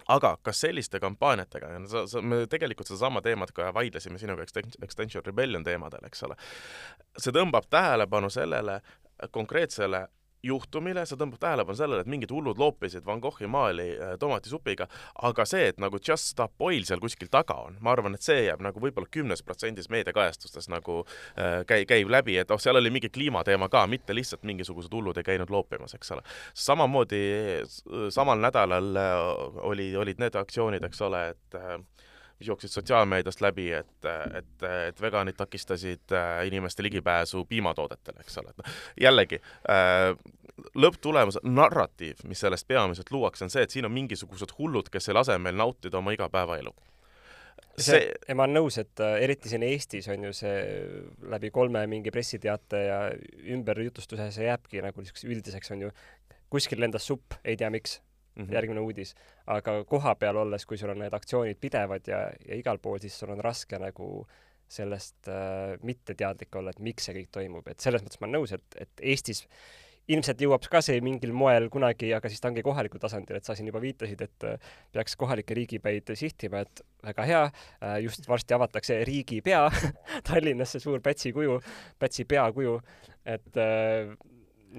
[0.07, 4.45] aga kas selliste kampaaniatega, sa, sa, me tegelikult sedasama teemat ka vaidlesime sinuga
[4.83, 6.37] Extension Rebellion teemadel, eks ole,
[7.17, 8.81] see tõmbab tähelepanu sellele
[9.31, 10.07] konkreetsele
[10.45, 14.87] juhtumile, see tõmbab tähelepanu sellele, et mingid hullud loopisid Van Goghi maali äh, tomatisupiga,
[15.27, 18.47] aga see, et nagu Just Stop Oil seal kuskil taga on, ma arvan, et see
[18.47, 22.93] jääb nagu võib-olla kümnes protsendis meediakajastustes nagu äh, käi-, käib läbi, et oh, seal oli
[22.93, 26.25] mingi kliimateema ka, mitte lihtsalt mingisugused hullud ei käinud loopimas, eks ole.
[26.53, 27.21] samamoodi
[28.09, 29.17] samal nädalal äh,
[29.71, 31.77] oli, olid need aktsioonid, eks ole, et äh,
[32.41, 38.53] mis jooksid sotsiaalmeediast läbi, et, et, et veganid takistasid äh, inimeste ligipääsu piimatoodetele, eks ole,
[38.53, 40.15] et noh, jällegi äh,
[40.75, 45.17] lõpptulemus, narratiiv, mis sellest peamiselt luuakse, on see, et siin on mingisugused hullud, kes ei
[45.17, 46.73] lase meil nautida oma igapäevaelu.
[47.77, 50.55] See, see, ma olen nõus, et äh, eriti siin Eestis on ju see
[51.31, 53.01] läbi kolme mingi pressiteate ja
[53.53, 55.93] ümberjutustuse, see jääbki nagu niisuguseks üldiseks, on ju,
[56.51, 58.01] kuskil lendas supp, ei tea miks
[58.35, 58.53] mm -hmm.
[58.53, 59.15] järgmine uudis.
[59.47, 63.29] aga kohapeal olles, kui sul on need aktsioonid pidevad ja, ja igal pool, siis sul
[63.29, 64.27] on raske nagu
[64.67, 68.53] sellest äh, mitteteadlik olla, et miks see kõik toimub, et selles mõttes ma olen nõus,
[68.55, 69.47] et, et Eestis
[70.11, 73.55] ilmselt jõuab ka see mingil moel kunagi, aga siis ta ongi kohalikul tasandil, et sa
[73.57, 77.43] siin juba viitasid, et äh, peaks kohalikke riigipäid sihtima, et väga hea,
[77.83, 79.67] äh, just varsti avatakse riigipea
[80.27, 81.59] Tallinnas see suur Pätsi kuju,
[81.99, 82.79] Pätsi peakuju,
[83.35, 84.15] et äh,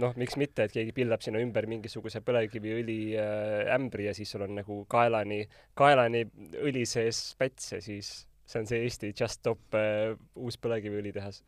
[0.01, 4.47] noh, miks mitte, et keegi pildab sinna ümber mingisuguse põlevkiviõli äh, ämbri ja siis sul
[4.47, 5.43] on nagu kaelani,
[5.79, 6.25] kaelani
[6.63, 8.13] õli sees päts ja siis
[8.47, 11.43] see on see Eesti Just Stop äh, uus põlevkiviõlitehas.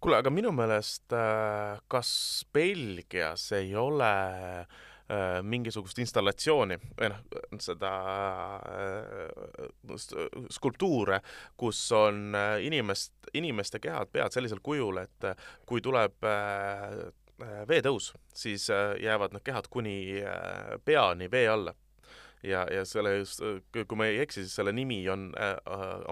[0.00, 2.10] kuule, aga minu meelest äh, kas
[2.54, 4.12] Belgias ei ole
[4.60, 7.22] äh, mingisugust installatsiooni või noh,
[7.64, 7.92] seda
[8.68, 10.02] äh,
[10.54, 11.20] skulptuure,
[11.56, 15.32] kus on äh, inimest, inimeste kehad, pead sellisel kujul, et
[15.66, 16.28] kui tuleb
[17.68, 21.74] veetõus, siis äh, jäävad need kehad kuni äh, peani vee alla.
[22.42, 23.16] ja, ja selle,
[23.74, 25.56] kui ma ei eksi, siis selle nimi on äh,,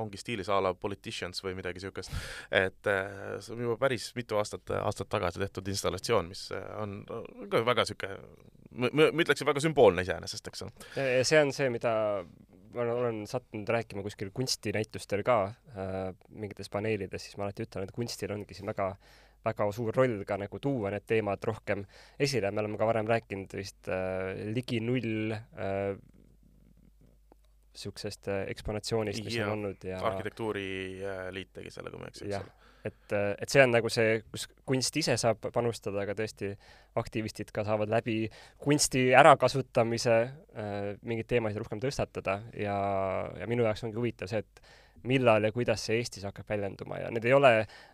[0.01, 2.11] ongi stiilis a la Politicians või midagi niisugust.
[2.51, 6.49] et äh, see on juba päris mitu aastat, aastat tagasi tehtud installatsioon, mis
[6.81, 6.99] on
[7.51, 8.19] ka väga niisugune,
[8.91, 10.91] ma ütleksin, väga sümboolne iseenesest, eks ole.
[11.23, 11.95] see on see, mida
[12.77, 17.95] ma olen sattunud rääkima kuskil kunstinäitustel ka äh, mingites paneelides, siis ma alati ütlen, et
[17.95, 21.87] kunstil ongi siin väga äh, väga suur roll ka nagu tuua need teemad rohkem
[22.18, 25.96] esile, me oleme ka varem rääkinud vist äh, ligi null äh,
[27.76, 32.28] niisugusest äh, eksponatsioonist, mis ja, on olnud ja arhitektuuriliit tegi selle, kui ma ei eksi,
[32.30, 32.54] eks ole.
[32.88, 36.54] et, äh, et see on nagu see, kus kunst ise saab panustada, aga tõesti
[36.96, 38.16] aktivistid ka saavad läbi
[38.62, 42.78] kunsti ärakasutamise äh, mingeid teemasid rohkem tõstatada ja,
[43.37, 44.64] ja minu jaoks ongi huvitav see, et
[45.04, 47.52] millal ja kuidas see Eestis hakkab väljenduma ja need ei ole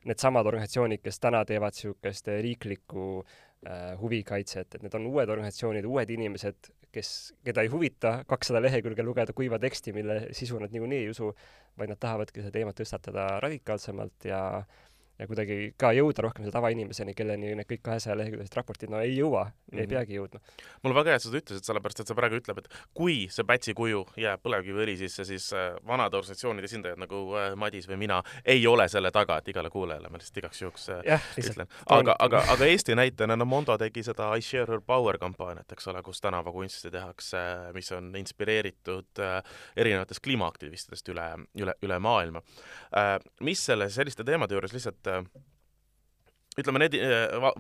[0.09, 6.11] needsamad organisatsioonid, kes täna teevad niisugust riiklikku äh, huvikaitset, et need on uued organisatsioonid, uued
[6.15, 7.11] inimesed, kes,
[7.45, 11.33] keda ei huvita kakssada lehekülge lugeda kuiva teksti, mille sisu nad niikuinii ei usu,
[11.79, 14.81] vaid nad tahavadki seda teemat tõstatada radikaalsemalt ja äh,
[15.21, 19.15] ja kuidagi ka jõuda rohkem selle tavainimeseni, kelleni need kõik kahesaja leheküljelised raportid no ei
[19.17, 19.79] jõua mm, -hmm.
[19.79, 19.91] ei mhm.
[19.91, 20.41] peagi jõudma.
[20.83, 23.17] mul on väga hea, et sa seda ütlesid, sellepärast et sa praegu ütleb, et kui
[23.31, 27.99] see Pätsi kuju jääb põlevkiviõli sisse, siis äh, vanade organisatsioonide esindajad nagu äh, Madis või
[28.05, 31.69] mina ei ole selle taga, et igale kuulajale ma lihtsalt igaks juhuks äh, ja, ütlen.
[31.87, 35.89] aga, aga, aga Eesti näitena, no Mondo tegi seda I share her power kampaaniat, eks
[35.93, 37.39] ole, kus tänavakunsti tehakse,
[37.75, 39.21] mis on inspireeritud
[39.77, 41.27] erinevatest kliimaaktivistidest üle,
[41.59, 42.43] üle, üle maailma.
[43.41, 45.12] mis selle, selliste teemade juures lihtsalt äh,
[46.59, 47.53] ütleme, need äh, va,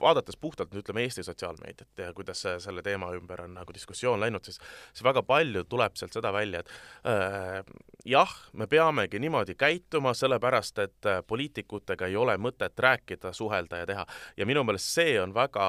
[0.00, 4.60] vaadates puhtalt ütleme Eesti sotsiaalmeediat ja kuidas selle teema ümber on nagu diskussioon läinud, siis
[4.92, 6.72] siis väga palju tuleb sealt seda välja, et
[7.10, 7.60] äh,
[8.08, 13.90] jah, me peamegi niimoodi käituma, sellepärast et äh, poliitikutega ei ole mõtet rääkida, suhelda ja
[13.92, 14.06] teha.
[14.36, 15.68] ja minu meelest see on väga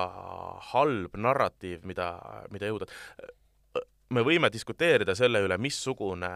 [0.72, 2.14] halb narratiiv, mida,
[2.52, 2.88] mida jõuda
[4.12, 6.32] me võime diskuteerida selle üle, missugune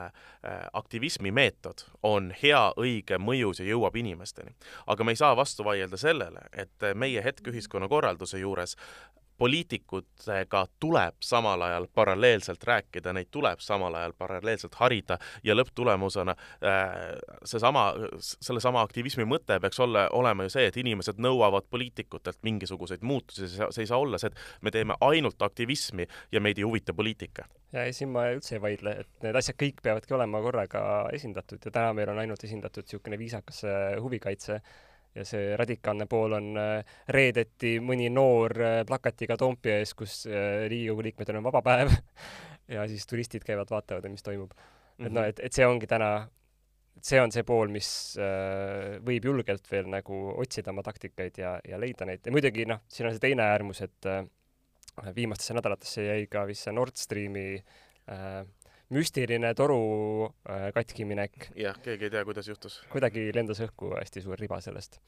[0.73, 4.55] aktivismi meetod on hea, õige, mõjus ja jõuab inimesteni.
[4.87, 8.77] aga me ei saa vastu vaielda sellele, et meie hetk ühiskonnakorralduse juures
[9.37, 16.93] poliitikutega tuleb samal ajal paralleelselt rääkida, neid tuleb samal ajal paralleelselt harida ja lõpptulemusena äh,
[17.43, 17.87] seesama,
[18.21, 23.83] sellesama aktivismi mõte peaks olla, olema ju see, et inimesed nõuavad poliitikutelt mingisuguseid muutusi, see
[23.83, 27.45] ei saa olla see, et me teeme ainult aktivismi ja meid ei huvita poliitika.
[27.73, 30.81] ja ei, siin ma üldse ei vaidle, et need asjad kõik peavadki olema korraga
[31.13, 34.61] esindatud ja täna meil on ainult esindatud niisugune viisakas äh, huvikaitse
[35.15, 40.65] ja see radikaalne pool on äh, reedeti mõni noor äh, plakatiga Toompea ees, kus äh,
[40.71, 41.93] Riigikogu liikmetel on vaba päev
[42.75, 44.65] ja siis turistid käivad, vaatavad, mis toimub mm.
[44.65, 45.05] -hmm.
[45.07, 46.27] et noh, et, et see ongi täna,
[47.01, 47.89] see on see pool, mis
[49.05, 53.09] võib julgelt veel nagu otsida oma taktikaid ja, ja leida neid ja muidugi noh, siin
[53.09, 54.07] on see teine äärmus, et
[55.15, 57.47] viimastesse nädalatesse jäi ka vist see Nord Streami
[58.11, 58.45] äh,
[58.93, 59.79] müstiline toru
[60.49, 61.51] äh, katkiminek.
[61.55, 62.81] jah, keegi ei tea, kuidas juhtus.
[62.91, 64.99] kuidagi lendas õhku hästi suur riba sellest.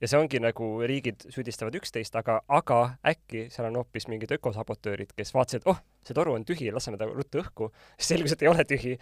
[0.00, 5.14] ja see ongi nagu riigid süüdistavad üksteist, aga, aga äkki seal on hoopis mingid ökosabotöörid,
[5.16, 7.70] kes vaatasid, oh, see toru on tühi, laseme ta ruttu õhku.
[7.98, 8.96] siis selgus, et ei ole tühi.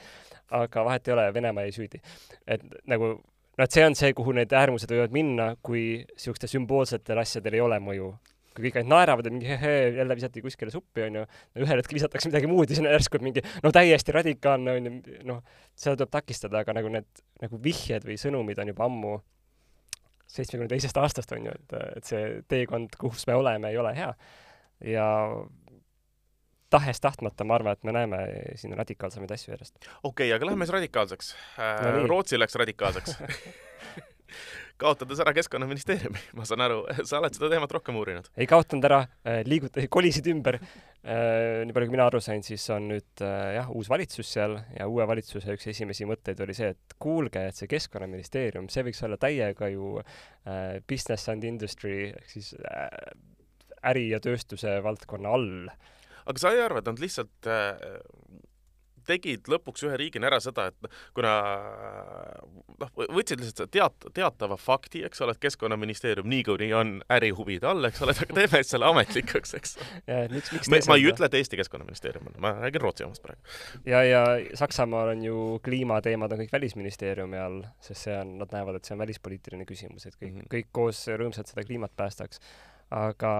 [0.50, 2.02] aga vahet ei ole, Venemaa jäi süüdi.
[2.46, 7.20] et nagu noh, et see on see, kuhu need äärmused võivad minna, kui niisugustel sümboolsetel
[7.20, 8.14] asjadel ei ole mõju
[8.56, 11.24] kui kõik ainult naeravad ja mingi hehee, jälle visati kuskile suppi, onju,
[11.62, 15.42] ühel hetkel visatakse midagi muud ja siis on järsku mingi no täiesti radikaalne, onju, noh,
[15.74, 19.16] seda tuleb takistada, aga nagu need nagu vihjed või sõnumid on juba ammu
[20.32, 24.12] seitsmekümne teisest aastast, onju, et, et see teekond, kus me oleme, ei ole hea.
[24.92, 25.08] ja
[26.72, 28.20] tahes-tahtmata ma arvan, et me näeme
[28.56, 29.76] siin radikaalsemaid asju järjest.
[29.82, 32.06] okei okay,, aga lähme siis radikaalseks no,.
[32.08, 33.18] Rootsi läks radikaalseks
[34.82, 38.28] kaotades ära Keskkonnaministeeriumi, ma saan aru, sa oled seda teemat rohkem uurinud?
[38.36, 40.58] ei kaotanud ära, äh, liigut-, kolisid ümber.
[41.02, 44.54] Äh, nii palju, kui mina aru sain, siis on nüüd äh, jah, uus valitsus seal
[44.76, 49.02] ja uue valitsuse üks esimesi mõtteid oli see, et kuulge, et see Keskkonnaministeerium, see võiks
[49.06, 49.96] olla täiega ju
[50.90, 52.52] business and industry ehk siis
[53.86, 55.68] äri ja tööstuse valdkonna all.
[56.26, 57.50] aga sa ei arva, et nad lihtsalt
[59.06, 61.34] tegid lõpuks ühe riigina ära seda, et kuna
[62.80, 68.02] noh, võtsid lihtsalt teat-, teatava fakti, eks ole, et Keskkonnaministeerium niikuinii on ärihuvide all, eks
[68.04, 69.76] ole, aga teeme selle ametlikuks, eks.
[70.08, 73.40] ma, ma ei ütle, et Eesti Keskkonnaministeerium on, ma räägin Rootsi omast praegu.
[73.88, 74.24] ja, ja
[74.58, 78.96] Saksamaal on ju kliimateemad on kõik Välisministeeriumi all, sest see on, nad näevad, et see
[78.96, 80.52] on välispoliitiline küsimus, et kõik mm, -hmm.
[80.56, 82.42] kõik koos rõõmsalt seda kliimat päästaks
[82.92, 83.32] aga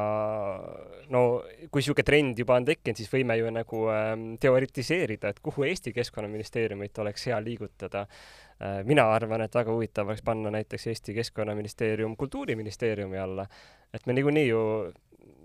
[1.13, 1.23] no
[1.69, 5.93] kui niisugune trend juba on tekkinud, siis võime ju nagu äh, teoritiseerida, et kuhu Eesti
[5.97, 8.81] Keskkonnaministeeriumit oleks hea liigutada äh,.
[8.89, 13.47] mina arvan, et väga huvitav oleks panna näiteks Eesti Keskkonnaministeerium Kultuuriministeeriumi alla.
[13.93, 14.63] et me niikuinii ju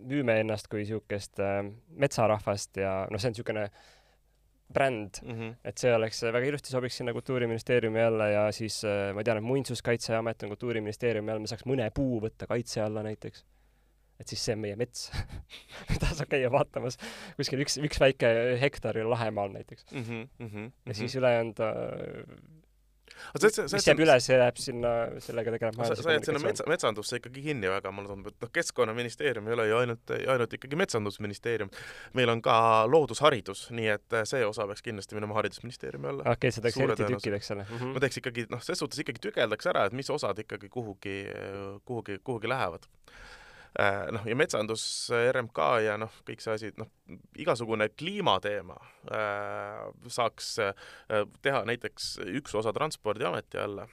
[0.07, 1.61] müüme ennast kui niisugust äh,
[1.99, 3.67] metsarahvast ja noh, see on niisugune
[4.73, 5.53] bränd mm, -hmm.
[5.63, 9.43] et see oleks, väga ilusti sobiks sinna Kultuuriministeeriumi alla ja siis äh, ma tean, et
[9.43, 13.45] Muinsuskaitseamet on Kultuuriministeeriumi all, me saaks mõne puu võtta kaitse alla näiteks
[14.19, 15.09] et siis see on meie mets
[15.91, 16.99] mida saab käia vaatamas
[17.39, 20.03] kuskil üks, üks väike hektar Lahemaal näiteks mm.
[20.03, 21.19] -hmm, mm -hmm, ja siis -hmm.
[21.19, 21.65] ülejäänud
[23.39, 24.91] see, see, mis jääb üles, jääb sinna,
[25.23, 28.51] sellega tegeleb majandus- sa jääd sinna metsa, metsandusse ikkagi kinni väga, mulle tundub, et noh,
[28.57, 31.71] Keskkonnaministeerium ei ole ju ainult, ainult ikkagi Metsandusministeerium.
[32.13, 32.57] meil on ka
[32.89, 36.21] loodusharidus, nii et see osa peaks kindlasti minema Haridusministeeriumi alla.
[36.21, 37.77] okei okay,, sa teeks eriti tükid, eks ole mm?
[37.77, 37.93] -hmm.
[37.93, 41.17] ma teeks ikkagi, noh, ses suhtes ikkagi tükeldaks ära, et mis osad ikkagi kuhugi,
[41.85, 43.36] kuhugi, kuhugi lähevad Äh,
[44.11, 44.83] noh, ja metsandus,
[45.33, 46.89] RMK ja noh, kõik see asi, noh,
[47.39, 48.77] igasugune kliimateema
[49.13, 50.87] äh, saaks äh,
[51.45, 52.07] teha näiteks
[52.39, 53.85] üks osa Transpordiameti alla,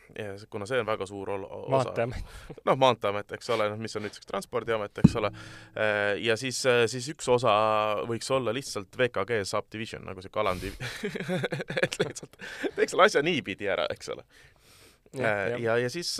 [0.51, 2.07] kuna see on väga suur ol-, osa.
[2.69, 5.31] noh, Maanteeamet, eks ole, noh, mis on nüüdseks Transpordiamet, eks ole,
[6.25, 7.55] ja siis, siis üks osa
[8.09, 10.81] võiks olla lihtsalt VKG subdivision, nagu sihuke alamdiv
[11.85, 12.41] et lihtsalt
[12.75, 14.25] teeks selle asja niipidi ära, eks ole.
[15.19, 16.17] ja, ja, ja siis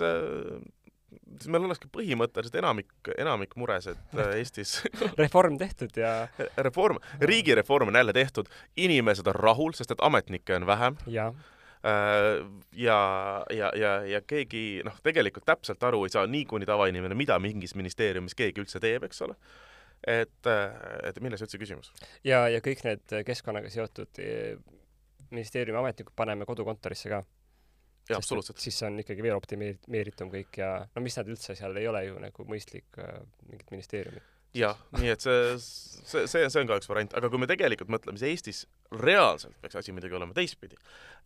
[1.39, 4.77] siis meil olekski põhimõtteliselt enamik, enamik muresid äh, Eestis
[5.19, 10.67] reform tehtud ja reform, riigireform on jälle tehtud, inimesed on rahul, sest et ametnikke on
[10.67, 10.97] vähem.
[11.07, 12.99] ja äh, ja,
[13.53, 18.35] ja, ja, ja keegi noh, tegelikult täpselt aru ei saa niikuinii tavainimene, mida mingis ministeeriumis
[18.35, 19.37] keegi üldse teeb, eks ole.
[20.07, 20.71] et, äh,
[21.09, 21.93] et milles üldse küsimus?
[22.23, 24.23] ja, ja kõik need keskkonnaga seotud
[25.31, 27.23] ministeeriumi ametnikud paneme kodukontorisse ka
[28.09, 28.61] jaa, absoluutselt.
[28.61, 32.21] siis on ikkagi veel optimeeritum kõik ja no mis nad üldse seal ei ole ju
[32.21, 34.23] nagu mõistlik äh, mingit ministeeriumi.
[34.55, 37.91] jah, nii et see, see, see, see on ka üks variant, aga kui me tegelikult
[37.91, 38.65] mõtleme, siis Eestis
[39.01, 40.79] reaalselt peaks asi muidugi olema teistpidi,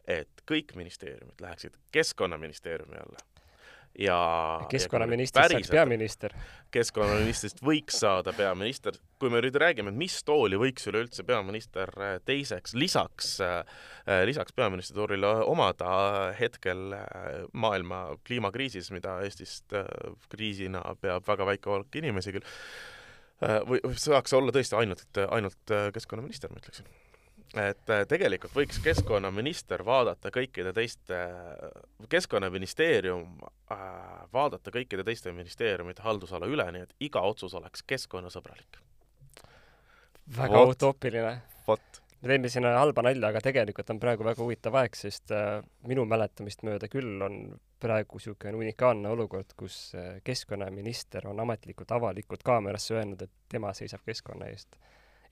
[0.10, 3.29] et kõik ministeeriumid läheksid Keskkonnaministeeriumi alla
[4.00, 4.18] ja
[4.72, 6.34] keskkonnaministrist saaks peaminister.
[6.72, 8.96] keskkonnaministrist võiks saada peaminister.
[9.20, 13.66] kui me nüüd räägime, et mis tooli võiks üleüldse peaminister äh, teiseks, lisaks, äh,
[14.26, 15.90] lisaks peaministritoolile omada
[16.40, 16.96] hetkel
[17.54, 19.76] maailma kliimakriisis, mida Eestist
[20.30, 22.48] kriisina peab väga väike hulk inimesi küll,
[23.68, 26.88] või saaks olla tõesti ainult, ainult keskkonnaminister, ma ütleksin
[27.58, 31.18] et äh, tegelikult võiks keskkonnaminister vaadata kõikide teiste,
[32.10, 33.24] keskkonnaministeerium
[33.74, 33.80] äh,
[34.34, 38.82] vaadata kõikide teiste ministeeriumite haldusala üle, nii et iga otsus oleks keskkonnasõbralik.
[40.38, 40.76] väga Vot.
[40.76, 41.42] utoopiline.
[41.68, 42.02] vot.
[42.22, 46.06] me teeme siin halba nalja, aga tegelikult on praegu väga huvitav aeg, sest äh, minu
[46.06, 53.22] mäletamist mööda küll on praegu niisugune unikaalne olukord, kus keskkonnaminister on ametlikult avalikult kaamerasse öelnud,
[53.24, 54.78] et tema seisab keskkonna eest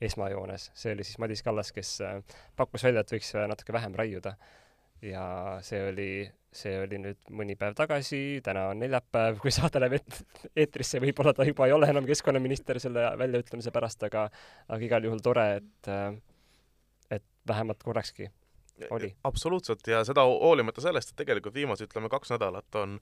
[0.00, 2.18] esmajoones, see oli siis Madis Kallas, kes äh,
[2.56, 4.34] pakkus välja, et võiks äh, natuke vähem raiuda.
[5.02, 5.24] ja
[5.62, 6.10] see oli,
[6.54, 11.34] see oli nüüd mõni päev tagasi, täna on neljapäev, kui saade läheb et-, eetrisse, võib-olla
[11.34, 14.26] ta juba ei ole enam keskkonnaminister selle väljaütlemise pärast, aga
[14.66, 16.10] aga igal juhul tore, et äh,
[17.18, 18.30] et vähemalt korrakski
[18.94, 19.12] oli.
[19.26, 22.98] absoluutselt, ja seda hoolimata sellest, et tegelikult viimase, ütleme, kaks nädalat on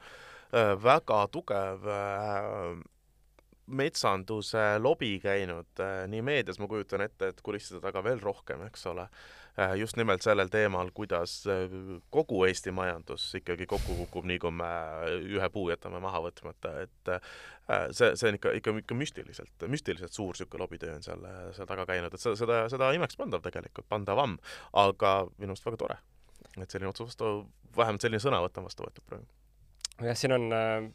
[0.85, 2.76] väga tugev äh,
[3.66, 8.87] metsanduse lobi käinud äh, nii meedias, ma kujutan ette, et kulisside taga veel rohkem, eks
[8.90, 9.07] ole,
[9.59, 11.66] äh, just nimelt sellel teemal, kuidas äh,
[12.14, 14.70] kogu Eesti majandus ikkagi kokku kukub, nii kui me
[15.18, 17.12] ühe puu jätame maha võtmata, et
[17.90, 21.26] see, see on ikka, ikka, ikka müstiliselt, müstiliselt suur niisugune lobitöö on seal,
[21.57, 24.38] seal taga käinud, et seda, seda, seda imekspandav tegelikult, pandavam,
[24.79, 25.98] aga minu arust väga tore,
[26.61, 27.33] et selline otsus vastu,
[27.76, 29.26] vähemalt selline sõnavõtt on vastu võetud praegu.
[30.07, 30.87] jah, siin on äh,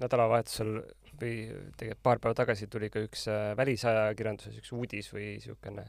[0.00, 0.78] nädalavahetusel
[1.20, 1.46] või
[1.78, 5.86] tegelikult paar päeva tagasi tuli ka üks äh, välisajakirjanduses üks uudis või niisugune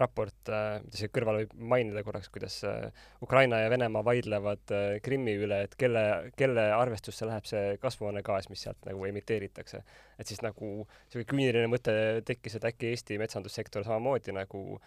[0.00, 5.36] raport äh,, mida siia kõrvale võib mainida korraks, kuidas äh, Ukraina ja Venemaa vaidlevad Krimmi
[5.44, 6.04] üle, et kelle,
[6.38, 9.82] kelle arvestusse läheb see kasvuhoonegaas, mis sealt nagu emiteeritakse.
[10.18, 11.94] et siis nagu niisugune küüniline mõte
[12.28, 14.80] tekkis, et äkki Eesti metsandussektor samamoodi nagu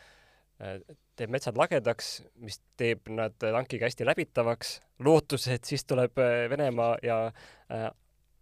[1.20, 6.16] teeb metsad lagedaks, mis teeb nad tankiga hästi läbitavaks, lootuses, et siis tuleb
[6.50, 7.18] Venemaa ja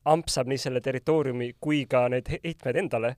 [0.06, 3.16] ampsab nii selle territooriumi kui ka need heitmed endale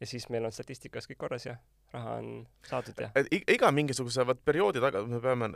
[0.00, 1.56] ja siis meil on statistikas kõik korras ja
[1.94, 2.30] raha on
[2.66, 3.10] saadud ja.
[3.54, 5.50] iga mingisuguse vaat perioodi taga me peame,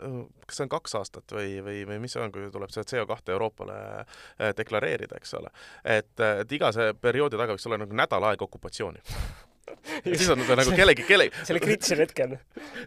[0.46, 3.34] kas see on kaks aastat või, või, või mis see on, kui tuleb see CO2
[3.34, 5.50] Euroopale äh, deklareerida, eks ole.
[5.84, 9.02] et, et iga see perioodi taga võiks olla nagu nädal aega okupatsiooni
[10.04, 12.34] siis on nagu kellegi, kellegi sellel kriitilisel hetkel.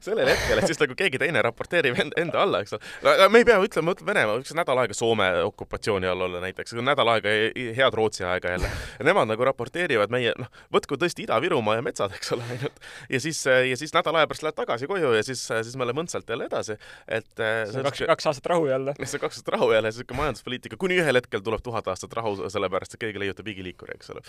[0.03, 3.29] sellel hetkel, et siis nagu keegi teine raporteerib enda, enda alla, eks ole.
[3.31, 7.13] me ei pea ütlema, ütleme Venemaa võiks nädal aega Soome okupatsiooni all olla näiteks, nädal
[7.13, 7.33] aega
[7.77, 8.71] head Rootsi aega jälle.
[9.07, 12.81] Nemad nagu raporteerivad meie, noh, võtku tõesti Ida-Virumaa ja metsad, eks ole, ainult.
[13.09, 16.05] ja siis, ja siis nädala aja pärast lähed tagasi koju ja siis, siis me oleme
[16.05, 16.77] õndsalt jälle edasi.
[17.07, 18.95] et see on kaks, kaks aastat rahu jälle.
[19.03, 22.37] see on kaks aastat rahu jälle, siuke majanduspoliitika, kuni ühel hetkel tuleb tuhat aastat rahu,
[22.49, 24.25] sellepärast et keegi leiutab igiliikuri, eks ole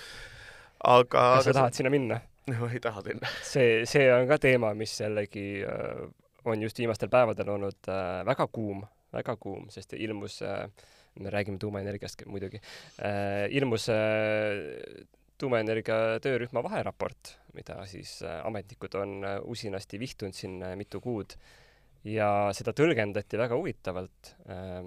[0.83, 2.21] aga kas sa tahad sinna minna?
[2.51, 3.31] no ei taha sinna.
[3.47, 6.03] see, see on ka teema, mis jällegi äh,
[6.49, 8.83] on just viimastel päevadel olnud äh, väga kuum,
[9.15, 10.67] väga kuum, sest ilmus äh,,
[11.21, 12.57] me räägime tuumaenergiast muidugi
[13.53, 13.85] ilmus
[15.39, 21.37] tuumaenergia töörühma vaheraport, mida siis ametnikud on usinasti vihtunud siin mitu kuud
[22.09, 24.81] ja seda tõlgendati väga huvitavalt äh,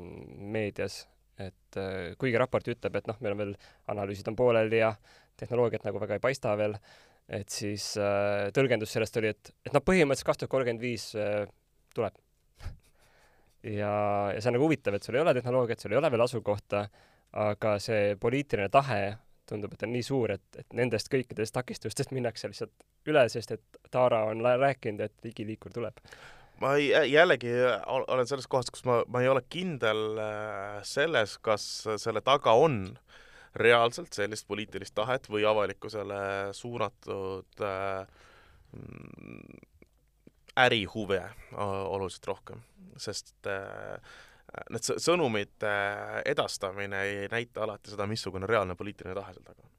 [0.58, 1.04] meedias,
[1.38, 1.78] et
[2.18, 3.56] kuigi raport ütleb, et noh, meil on veel
[3.92, 4.96] analüüsid on pooleli ja
[5.38, 6.78] tehnoloogiat nagu väga ei paista veel
[7.30, 11.44] et siis äh, tõlgendus sellest oli, et, et noh, põhimõtteliselt kaks tuhat kolmkümmend viis äh,
[11.96, 12.18] tuleb.
[13.66, 13.90] Ja,
[14.30, 16.84] ja see on nagu huvitav, et sul ei ole tehnoloogiat, sul ei ole veel asukohta,
[17.42, 19.16] aga see poliitiline tahe
[19.50, 23.80] tundub, et on nii suur, et, et nendest kõikidest takistustest minnakse lihtsalt üle, sest et
[23.90, 25.98] Taara on rääkinud, et digiliikur tuleb.
[26.62, 27.52] Ma ei, jällegi
[27.90, 31.66] olen selles kohas, kus ma, ma ei ole kindel äh, selles, kas
[32.02, 32.84] selle taga on
[33.56, 38.08] reaalselt sellist poliitilist tahet või avalikkusele suunatud äh,
[40.60, 41.22] ärihuve
[41.56, 42.62] oluliselt rohkem,
[42.98, 44.00] sest äh,
[44.72, 45.72] need sõnumite
[46.28, 49.72] edastamine ei näita alati seda, missugune reaalne poliitiline tahe seal taga on.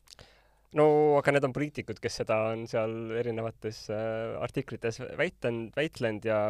[0.76, 0.86] No
[1.16, 6.40] aga need on poliitikud, kes seda on seal erinevates äh, artiklites väitend, väitlenud ja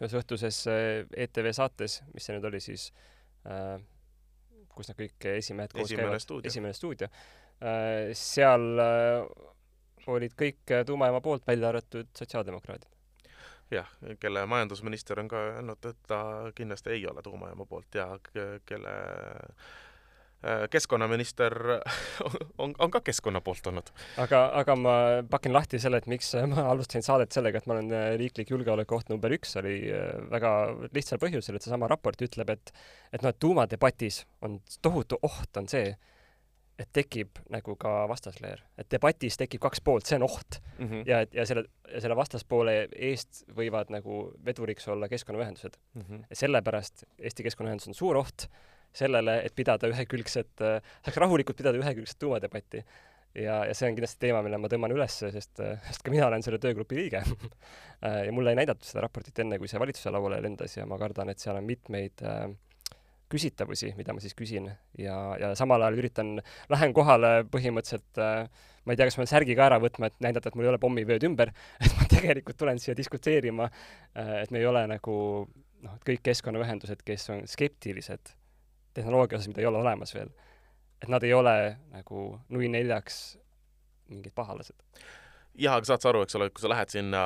[0.00, 2.88] ühes õhtuses äh, ETV saates, mis see nüüd oli siis
[3.46, 3.76] äh,,
[4.76, 7.08] kus nad kõik esimehed koos esimene käivad, esimene stuudio,
[7.60, 9.46] äh, seal äh,
[10.12, 12.92] olid kõik tuumajaama poolt, välja arvatud sotsiaaldemokraadid.
[13.70, 13.88] jah,
[14.22, 16.20] kelle majandusminister on ka öelnud, et ta
[16.54, 18.12] kindlasti ei ole tuumajaama poolt ja
[18.66, 18.94] kelle
[20.70, 21.54] keskkonnaminister
[22.62, 23.92] on, on ka keskkonna poolt olnud.
[24.22, 24.96] aga, aga ma
[25.30, 29.34] pakin lahti selle, et miks ma alustasin saadet sellega, et ma olen riiklik julgeolekuoht number
[29.36, 29.78] üks, oli
[30.30, 30.52] väga
[30.94, 32.74] lihtsal põhjusel, et seesama raport ütleb, et
[33.12, 35.94] et noh, et tuumadebatis on tohutu oht, on see,
[36.76, 40.86] et tekib nagu ka vastasleer, et debatis tekib kaks poolt, see on oht mm.
[40.86, 41.02] -hmm.
[41.08, 41.64] ja, ja selle,
[41.98, 46.02] selle vastaspoole eest võivad nagu veduriks olla keskkonnaühendused mm.
[46.02, 46.24] -hmm.
[46.32, 48.48] sellepärast Eesti Keskkonnaühendus on suur oht
[48.96, 50.54] sellele, et pidada ühekülgset,
[51.04, 52.84] saaks rahulikult pidada ühekülgset tuumadebatti.
[53.36, 56.44] ja, ja see on kindlasti teema, mille ma tõmban üles, sest, sest ka mina olen
[56.44, 57.20] selle töögrupi liige
[58.26, 61.28] ja mulle ei näidatud seda raportit enne, kui see valitsuse lauale lendas ja ma kardan,
[61.32, 62.46] et seal on mitmeid äh,
[63.32, 66.32] küsitavusi, mida ma siis küsin ja, ja samal ajal üritan,
[66.72, 68.46] lähen kohale põhimõtteliselt äh,
[68.86, 70.72] ma ei tea, kas ma pean särgi ka ära võtma, et näidata, et mul ei
[70.72, 71.52] ole pommivööd ümber,
[71.84, 75.16] et ma tegelikult tulen siia diskuteerima äh,, et me ei ole nagu
[75.46, 78.34] noh, et kõik keskkonnaühendused, kes on skeptilised
[78.96, 80.32] tehnoloogia osas, mida ei ole olemas veel,
[81.02, 81.56] et nad ei ole
[81.94, 83.20] nagu nui neljaks
[84.10, 84.76] mingid pahalased
[85.60, 87.22] jah, aga saad sa aru, eks ole, kui sa lähed sinna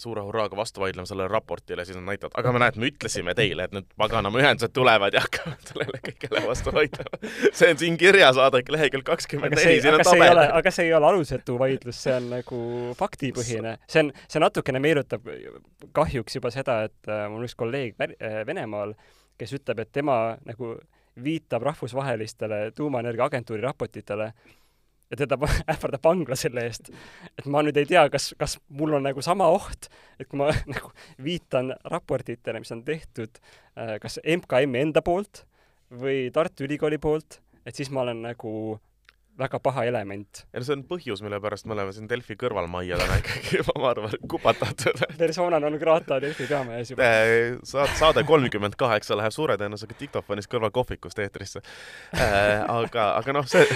[0.00, 3.66] suure hurraaga vastu vaidlema sellele raportile, siis nad näitavad, aga me näed, me ütlesime teile,
[3.68, 7.20] et need paganama ühendused tulevad ja hakkavad sellele kõigele vastu vaidlema.
[7.50, 10.42] see on siin kirjas, vaadake lehekülg kakskümmend neli, siin on tabel.
[10.46, 12.62] aga see ei ole alusetu vaidlus, see on nagu
[12.98, 13.76] faktipõhine.
[13.90, 15.26] see on, see natukene meenutab
[15.96, 18.94] kahjuks juba seda, et äh, mul üks kolleeg äh, Venemaal,
[19.38, 20.76] kes ütleb, et tema nagu
[21.22, 24.32] viitab rahvusvahelistele tuumaenergia agentuuri raportitele
[25.10, 25.38] ja teda
[25.72, 26.90] ähvardab vangla selle eest.
[27.38, 30.50] et ma nüüd ei tea, kas, kas mul on nagu sama oht, et kui ma
[30.74, 30.92] nagu
[31.24, 35.44] viitan raportitele, mis on tehtud äh, kas MKM-i enda poolt
[35.88, 38.52] või Tartu Ülikooli poolt, et siis ma olen nagu
[39.38, 40.42] väga paha element.
[40.52, 44.14] ja see on põhjus, mille pärast me oleme siin Delfi kõrvalmajja täna ikkagi, ma arvan,
[44.34, 45.04] kupatatud.
[45.18, 47.06] persona non grata Delfi peamajas juba.
[47.06, 51.62] Äh, saad, saade kolmkümmend kaheksa läheb suure tõenäosusega diktofonis kõrval kohvikust eetrisse.
[52.14, 53.66] Äh, aga, aga noh, see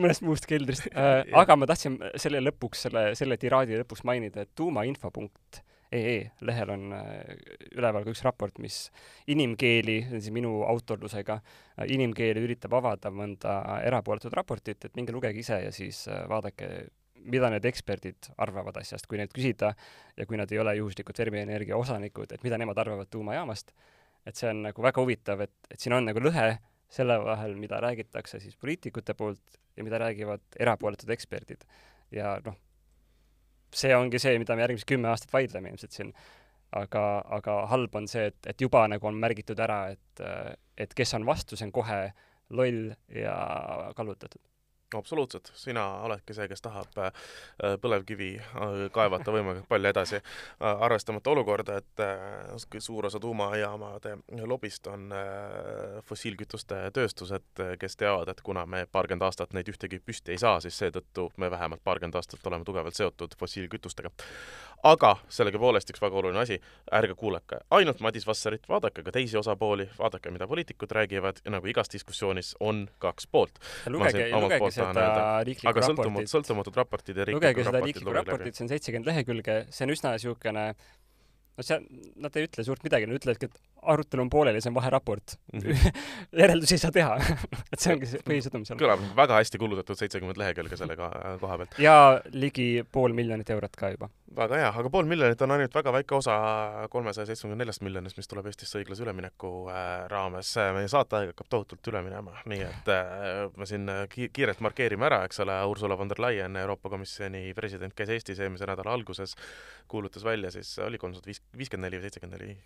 [0.00, 0.88] mõnest muust keldrist.
[0.92, 6.72] Äh, aga ma tahtsin selle lõpuks, selle, selle tiraadi lõpuks mainida, et tuumainfo.ee e lehel
[6.72, 6.88] on
[7.76, 8.86] üleval ka üks raport, mis
[9.30, 11.38] inimkeeli, see on siis minu autorlusega,
[11.92, 16.70] inimkeeli üritab avada mõnda erapooletut raportit, et minge lugege ise ja siis vaadake,
[17.22, 19.72] mida need eksperdid arvavad asjast, kui neilt küsida
[20.16, 23.72] ja kui nad ei ole juhuslikud Fermi Energia osanikud, et mida nemad arvavad tuumajaamast.
[24.26, 26.52] et see on nagu väga huvitav, et, et siin on nagu lõhe
[26.92, 31.64] selle vahel, mida räägitakse siis poliitikute poolt ja mida räägivad erapooletud eksperdid.
[32.12, 32.56] ja noh,
[33.74, 36.14] see ongi see, mida me järgmised kümme aastat vaidleme ilmselt siin.
[36.72, 37.02] aga,
[37.36, 40.22] aga halb on see, et, et juba nagu on märgitud ära, et,
[40.80, 41.98] et kes on vastu, see on kohe
[42.56, 43.34] loll ja
[43.96, 44.40] kallutatud
[44.98, 47.12] absoluutselt, sina oledki see, kes tahab äh,
[47.80, 52.02] põlevkivi äh, kaevata võimalikult palju edasi, äh, arvestamata olukorda, et
[52.82, 54.16] suur osa tuumajaamade
[54.48, 55.12] lobist on
[56.08, 60.78] fossiilkütuste tööstused, kes teavad, et kuna me paarkümmend aastat neid ühtegi püsti ei saa, siis
[60.78, 64.10] seetõttu me vähemalt paarkümmend aastat oleme tugevalt seotud fossiilkütustega.
[64.82, 66.58] aga sellegipoolest üks väga oluline asi,
[66.92, 71.66] ärge kuulake ainult Madis Vassarit, vaadake ka teisi osapooli, vaadake, mida poliitikud räägivad ja nagu
[71.66, 73.58] igas diskussioonis on kaks poolt.
[73.86, 74.81] lugege, lugege seda
[75.48, 79.56] riiklikku aga sõltumatud, sõltumatud raportid ja riiklikud lugege seda riiklikku raportit, see on seitsekümmend lehekülge,
[79.70, 80.66] see on üsna niisugune
[81.56, 81.78] no see,
[82.22, 85.60] nad ei ütle suurt midagi, nad ütlevadki, et arutelu on pooleli, see on vaheraport mm.
[85.60, 86.02] -hmm.
[86.42, 87.16] järeldusi ei saa teha
[87.72, 88.78] et see ongi see põhisõnum seal.
[88.78, 91.78] kõlab väga hästi kulutatud seitsekümmend lehekülge selle koha pealt.
[91.82, 91.96] ja
[92.32, 94.08] ligi pool miljonit eurot ka juba.
[94.36, 96.36] väga hea, aga pool miljonit on ainult väga väike osa
[96.90, 100.54] kolmesaja seitsmekümne neljast miljonist, mis tuleb Eestisse õiglase ülemineku äh, raames.
[100.78, 105.24] meie saateaeg hakkab tohutult üle minema, nii et äh, me siin ki kiirelt markeerime ära,
[105.26, 109.34] eks ole, Ursula von der Leyen, Euroopa Komisjoni president, käis Eestis eelmise nädala alguses,
[109.88, 112.56] kuulutas välja siis, oli kolmsada viis, viiskümmend neli või seitsekümmend neli,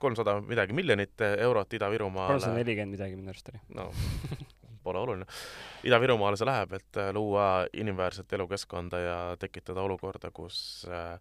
[0.00, 2.36] kolmsada midagi miljonit eurot Ida-Virumaale.
[2.36, 3.62] kolmsada nelikümmend midagi minu arust oli.
[3.76, 3.90] no
[4.86, 5.26] pole oluline.
[5.86, 11.18] Ida-Virumaale see läheb, et luua inimväärset elukeskkonda ja tekitada olukorda, kus äh,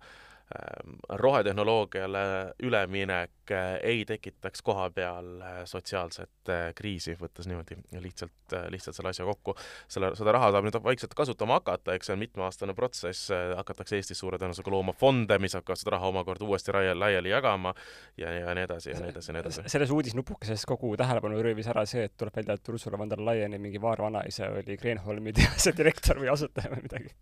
[1.10, 9.10] rohetehnoloogiale üleminek eh, ei tekitaks kohapeal eh, sotsiaalset eh, kriisi, võttes niimoodi lihtsalt, lihtsalt selle
[9.10, 9.56] asja kokku.
[9.90, 14.22] selle, seda raha saab nüüd vaikselt kasutama hakata, eks see on mitmeaastane protsess, hakatakse Eestis
[14.22, 17.74] suure tõenäosusega looma fonde, mis hakkavad seda raha omakorda uuesti laiali, laiali jagama
[18.22, 19.70] ja, ja nii edasi ja nii edasi ja nii edasi.
[19.74, 23.58] selles uudisnupukeses kogu tähelepanu röövis ära see, et tuleb välja, et Ursula von der Leyeni
[23.62, 27.16] mingi vaarvanaisa oli Kreenholmi tehase direktor või asutaja või midagi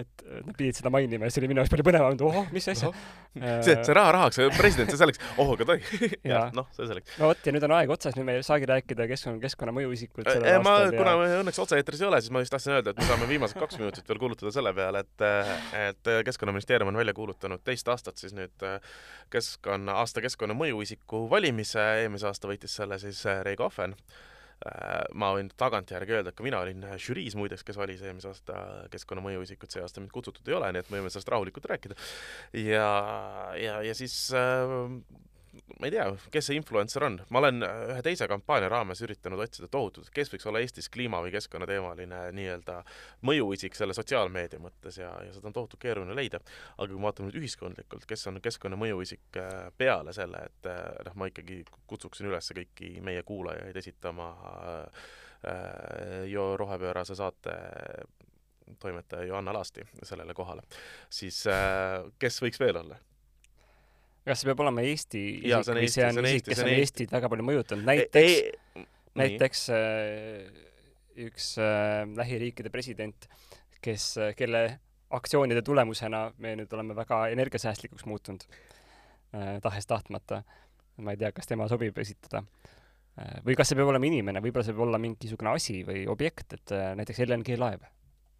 [0.00, 2.66] et nad pidid seda mainima ja see oli minu jaoks palju põnevam, et ohoh, mis
[2.72, 2.90] asja.
[3.34, 6.10] see, see raha rahaks, president, see selleks, oh, aga tohi.
[6.58, 7.14] noh, see selleks.
[7.20, 10.26] no vot, ja nüüd on aeg otsas, nüüd me ei saagi rääkida keskkonna, keskkonna mõjuisikut
[10.26, 10.90] sellel äh, aastal.
[10.90, 13.30] ma, kuna me õnneks otse-eetris ei ole, siis ma just tahtsin öelda, et me saame
[13.30, 15.26] viimased kaks minutit veel kulutada selle peale, et,
[15.84, 18.68] et Keskkonnaministeerium on välja kuulutanud teist aastat siis nüüd
[19.32, 23.96] keskkonna, aasta keskkonna mõjuisiku valimise, eelmise aasta võitis selle siis Reigo Ahven
[25.20, 28.62] ma võin tagantjärgi öelda, et ka mina olin žüriis muideks, kes valis eelmise aasta
[28.94, 31.98] keskkonnamõju isikut, see aasta mind kutsutud ei ole, nii et me võime sellest rahulikult rääkida.
[32.64, 32.88] ja,
[33.60, 34.74] ja, ja siis äh,
[35.80, 39.68] ma ei tea, kes see influencer on, ma olen ühe teise kampaania raames üritanud otsida
[39.72, 42.80] tohutult, kes võiks olla Eestis kliima- või keskkonnateemaline nii-öelda
[43.26, 46.40] mõjuisik selle sotsiaalmeedia mõttes ja, ja seda on tohutult keeruline leida.
[46.76, 50.82] aga kui me vaatame nüüd ühiskondlikult, kes on keskkonna mõjuisik äh, peale selle, et äh,
[51.08, 54.32] noh, ma ikkagi kutsuksin üles kõiki meie kuulajaid esitama
[54.64, 55.06] äh,
[56.24, 57.52] Jo rohepöörase saate
[58.80, 60.62] toimetaja Johanna Lasti sellele kohale,
[61.12, 61.42] siis
[62.18, 62.96] kes võiks veel olla?
[64.24, 67.46] Kas see peab olema Eesti isik või see on isik, kes on Eestit väga palju
[67.46, 68.84] mõjutanud, näiteks,
[69.20, 70.62] näiteks äh,
[71.26, 73.28] üks äh, lähiriikide president,
[73.84, 74.64] kes, äh, kelle
[75.14, 80.42] aktsioonide tulemusena me nüüd oleme väga energiasäästlikuks muutunud äh,, tahes-tahtmata.
[81.04, 82.44] ma ei tea, kas tema sobib esitada.
[83.18, 83.42] Äh,.
[83.46, 86.74] või kas see peab olema inimene, võib-olla see võib olla mingisugune asi või objekt, et
[86.74, 87.84] äh, näiteks LNG laev,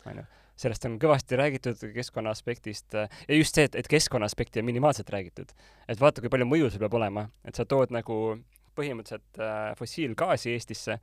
[0.09, 0.25] onju
[0.57, 4.69] sellest on kõvasti räägitud keskkonna aspektist äh, ja just see, et, et keskkonna aspekti on
[4.69, 5.53] minimaalselt räägitud.
[5.89, 8.39] et vaata, kui palju mõju sul peab olema, et sa tood nagu
[8.79, 10.99] põhimõtteliselt äh, fossiilgaasi Eestisse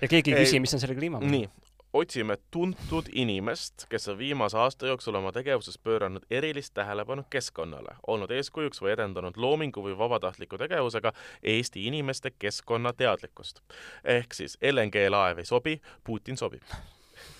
[0.00, 1.32] ja keegi ei küsi, mis on selle kliimamõju.
[1.32, 1.48] nii,
[1.92, 8.32] otsime tuntud inimest, kes on viimase aasta jooksul oma tegevuses pööranud erilist tähelepanu keskkonnale, olnud
[8.32, 13.62] eeskujuks või edendanud loomingu või vabatahtliku tegevusega Eesti inimeste keskkonnateadlikkust.
[14.04, 16.62] ehk siis LNG laev ei sobi, Putin sobib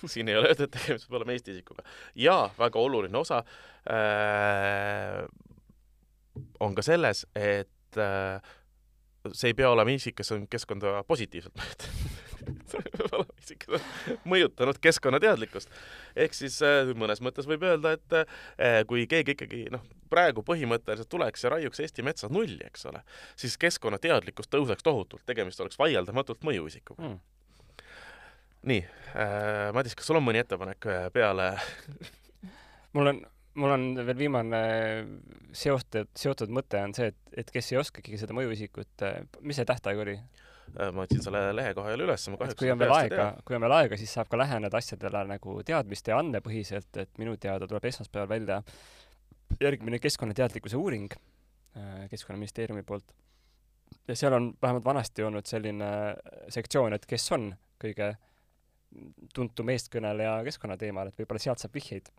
[0.13, 1.85] siin ei ole öeldud, et tegemist peab olema Eesti isikuga.
[2.15, 3.43] ja väga oluline osa
[3.89, 5.23] äh,
[6.59, 8.53] on ka selles, et äh,
[9.31, 13.75] see ei pea olema isik, kes on keskkonda positiivselt mõjutanud see peab olema isik, kes
[13.75, 15.75] on mõjutanud keskkonnateadlikkust.
[16.25, 21.09] ehk siis äh, mõnes mõttes võib öelda, et äh, kui keegi ikkagi noh, praegu põhimõtteliselt
[21.11, 23.03] tuleks ja raiuks Eesti metsa nulli, eks ole,
[23.39, 27.21] siis keskkonnateadlikkus tõuseks tohutult, tegemist oleks vaieldamatult mõjuisikuga mm
[28.69, 31.51] nii äh,, Madis, kas sul on mõni ettepanek äh, peale
[32.95, 33.19] mul on,
[33.59, 34.63] mul on veel viimane
[35.55, 39.67] seotud, seotud mõte on see, et, et kes ei oskagi seda mõjuisikut, äh, mis see
[39.69, 40.15] tähtaeg oli?
[40.73, 43.65] Äh, ma otsin selle lehekoha jälle üles, ma kahjuks kui on veel aega, kui on
[43.65, 47.91] veel aega, siis saab ka läheneda asjadele nagu teadmiste ja andmepõhiselt, et minu teada tuleb
[47.91, 48.61] esmaspäeval välja
[49.61, 51.13] järgmine keskkonnateadlikkuse uuring
[52.09, 53.03] Keskkonnaministeeriumi poolt.
[54.07, 55.87] ja seal on vähemalt vanasti olnud selline
[56.53, 57.47] sektsioon, et kes on
[57.81, 58.11] kõige
[59.35, 62.09] tuntum eestkõneleja keskkonnateemal, et võib-olla sealt saab vihjeid.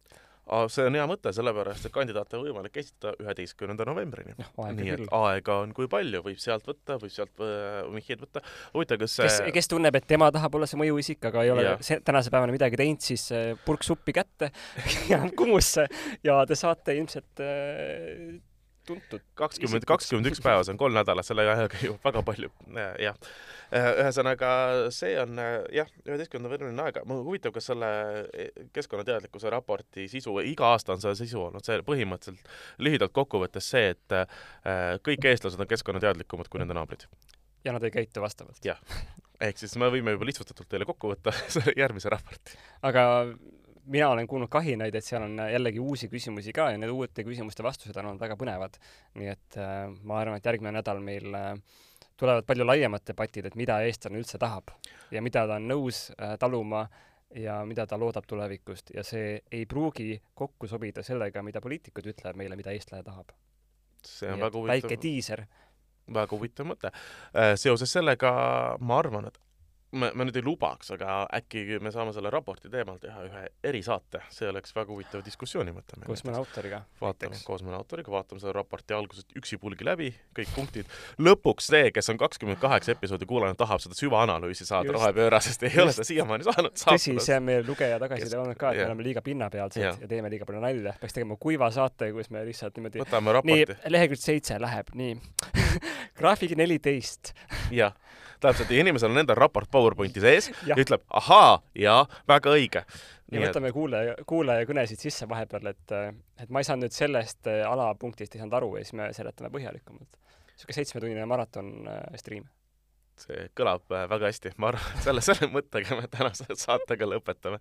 [0.69, 4.35] see on hea mõte, sellepärast et kandidaate on võimalik esitada üheteistkümnenda novembrini.
[4.37, 5.11] nii et küll.
[5.19, 7.45] aega on kui palju, võib sealt võtta, võib sealt
[7.95, 8.45] vihjeid võtta.
[8.75, 11.69] huvitav, kas see kes, kes tunneb, et tema tahab olla see mõjuisik, aga ei ole
[11.69, 11.77] ja.
[11.81, 13.29] see, tänase päevani midagi teinud, siis
[13.65, 14.51] purk suppi kätte
[15.13, 15.87] ja Kumusse
[16.25, 18.43] ja te saate ilmselt äh,
[18.87, 19.25] tuntud.
[19.39, 22.51] kakskümmend, kakskümmend üks päeva, see on kolm nädalat, selle ajaga jõuab väga palju,
[23.03, 23.19] jah.
[23.75, 24.49] Äh, ühesõnaga,
[24.95, 25.39] see on
[25.75, 27.01] jah, üheteistkümnenda veebruarini aega.
[27.11, 27.89] huvitav, kas selle
[28.31, 28.45] e,
[28.77, 32.53] keskkonnateadlikkuse raporti sisu, iga aasta on selle sisu olnud see põhimõtteliselt
[32.87, 37.09] lühidalt kokkuvõttes see, et äh, kõik eestlased on keskkonnateadlikumad kui nende naabrid.
[37.67, 38.61] ja nad ei käitu vastavalt.
[38.63, 38.79] jah,
[39.43, 42.55] ehk siis me võime juba lihtsustatult teile kokku võtta selle järgmise raporti.
[42.87, 43.09] aga
[43.91, 47.67] mina olen kuulnud kahinaid, et seal on jällegi uusi küsimusi ka ja need uute küsimuste
[47.67, 48.79] vastused on olnud väga põnevad.
[49.19, 51.59] nii et äh, ma arvan, et järgmine nädal meil äh,
[52.17, 54.71] tulevad palju laiemad debatid, et mida eestlane üldse tahab
[55.11, 56.87] ja mida ta on nõus äh, taluma
[57.35, 62.39] ja mida ta loodab tulevikust ja see ei pruugi kokku sobida sellega, mida poliitikud ütlevad
[62.39, 63.35] meile, mida eestlane tahab.
[64.05, 64.75] see on väga huvitav.
[64.75, 65.47] väike diiser
[66.13, 66.91] väga huvitav mõte.
[67.33, 68.31] Äh, seoses sellega
[68.81, 69.39] ma arvan, et
[69.95, 74.21] me, me nüüd ei lubaks, aga äkki me saame selle raporti teemal teha ühe erisaate,
[74.35, 75.99] see oleks väga huvitav diskussiooni mõte.
[76.07, 76.83] koos mõne autoriga.
[77.01, 80.91] vaatame, koos mõne autoriga, vaatame selle raporti algusest üksipulgi läbi, kõik punktid.
[81.19, 85.85] lõpuks see, kes on kakskümmend kaheksa episoodi kuulanud, tahab seda süvaanalüüsi saada rohepöörasest, ei just.
[85.85, 86.77] ole ta siiamaani saanud.
[86.85, 89.95] tõsi, see on meie lugeja tagasiside olnud ka, et me oleme liiga pinnapealsed ja.
[90.01, 90.97] ja teeme liiga palju nalja.
[91.01, 93.05] peaks tegema kuiva saate, kus me lihtsalt niimoodi
[93.51, 95.17] nii, lehekülg seitse läheb, nii
[96.19, 97.35] graafik neliteist.
[97.75, 97.95] jah
[98.43, 102.85] täpselt, ja inimesel on endal raport PowerPointi sees ja, ütleb ahaa, jaa, väga õige.
[103.33, 103.77] ja võtame et...
[103.77, 105.97] kuulaja, kuulajakõnesid sisse vahepeal, et,
[106.43, 109.53] et ma ei saanud nüüd sellest äh, alapunktist ei saanud aru ja siis me seletame
[109.55, 110.21] põhjalikumalt.
[110.55, 112.47] niisugune seitsmetunnine maraton äh, stream
[113.21, 117.61] see kõlab äh, väga hästi, ma arvan, et selle, selle mõttega me tänase saatega lõpetame.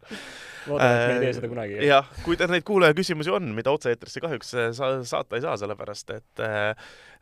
[0.69, 1.77] loodame, et me ei tee seda kunagi.
[1.85, 6.43] jah, kui teil neid kuulajaküsimusi on, mida otse-eetrisse kahjuks sa saata ei saa, sellepärast et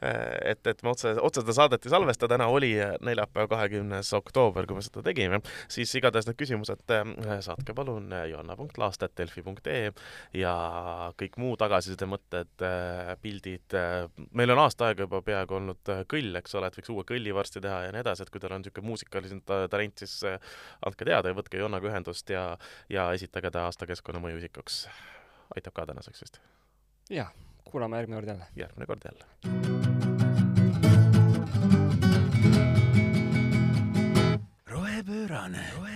[0.02, 2.72] et, et me otse, otse seda saadet ei salvesta, täna oli
[3.06, 5.42] neljapäev, kahekümnes oktoober, kui me seda tegime,
[5.72, 6.94] siis igatahes need küsimused
[7.46, 9.92] saatke palun johanna.laastet.delfi.ee
[10.42, 10.54] ja
[11.20, 12.66] kõik muu tagasiside, mõtted,
[13.22, 13.78] pildid,
[14.38, 17.64] meil on aasta aega juba peaaegu olnud kõll, eks ole, et võiks uue kõlli varsti
[17.64, 20.18] teha ja nii edasi, et kui teil on niisugune muusikaline ta talent, siis
[20.86, 22.46] andke teada ja võtke Jonnaga ühendust ja,
[22.90, 24.84] ja esitage ta aasta keskkonnamõju isikuks.
[25.56, 26.42] aitab ka tänaseks vist?
[27.12, 27.32] jah,
[27.64, 28.46] kuulame järgmine kord jälle.
[28.56, 29.26] järgmine kord jälle.
[34.66, 35.91] rohepöörane, rohepöörane, rohepöörane, rohepöörane, rohepöörane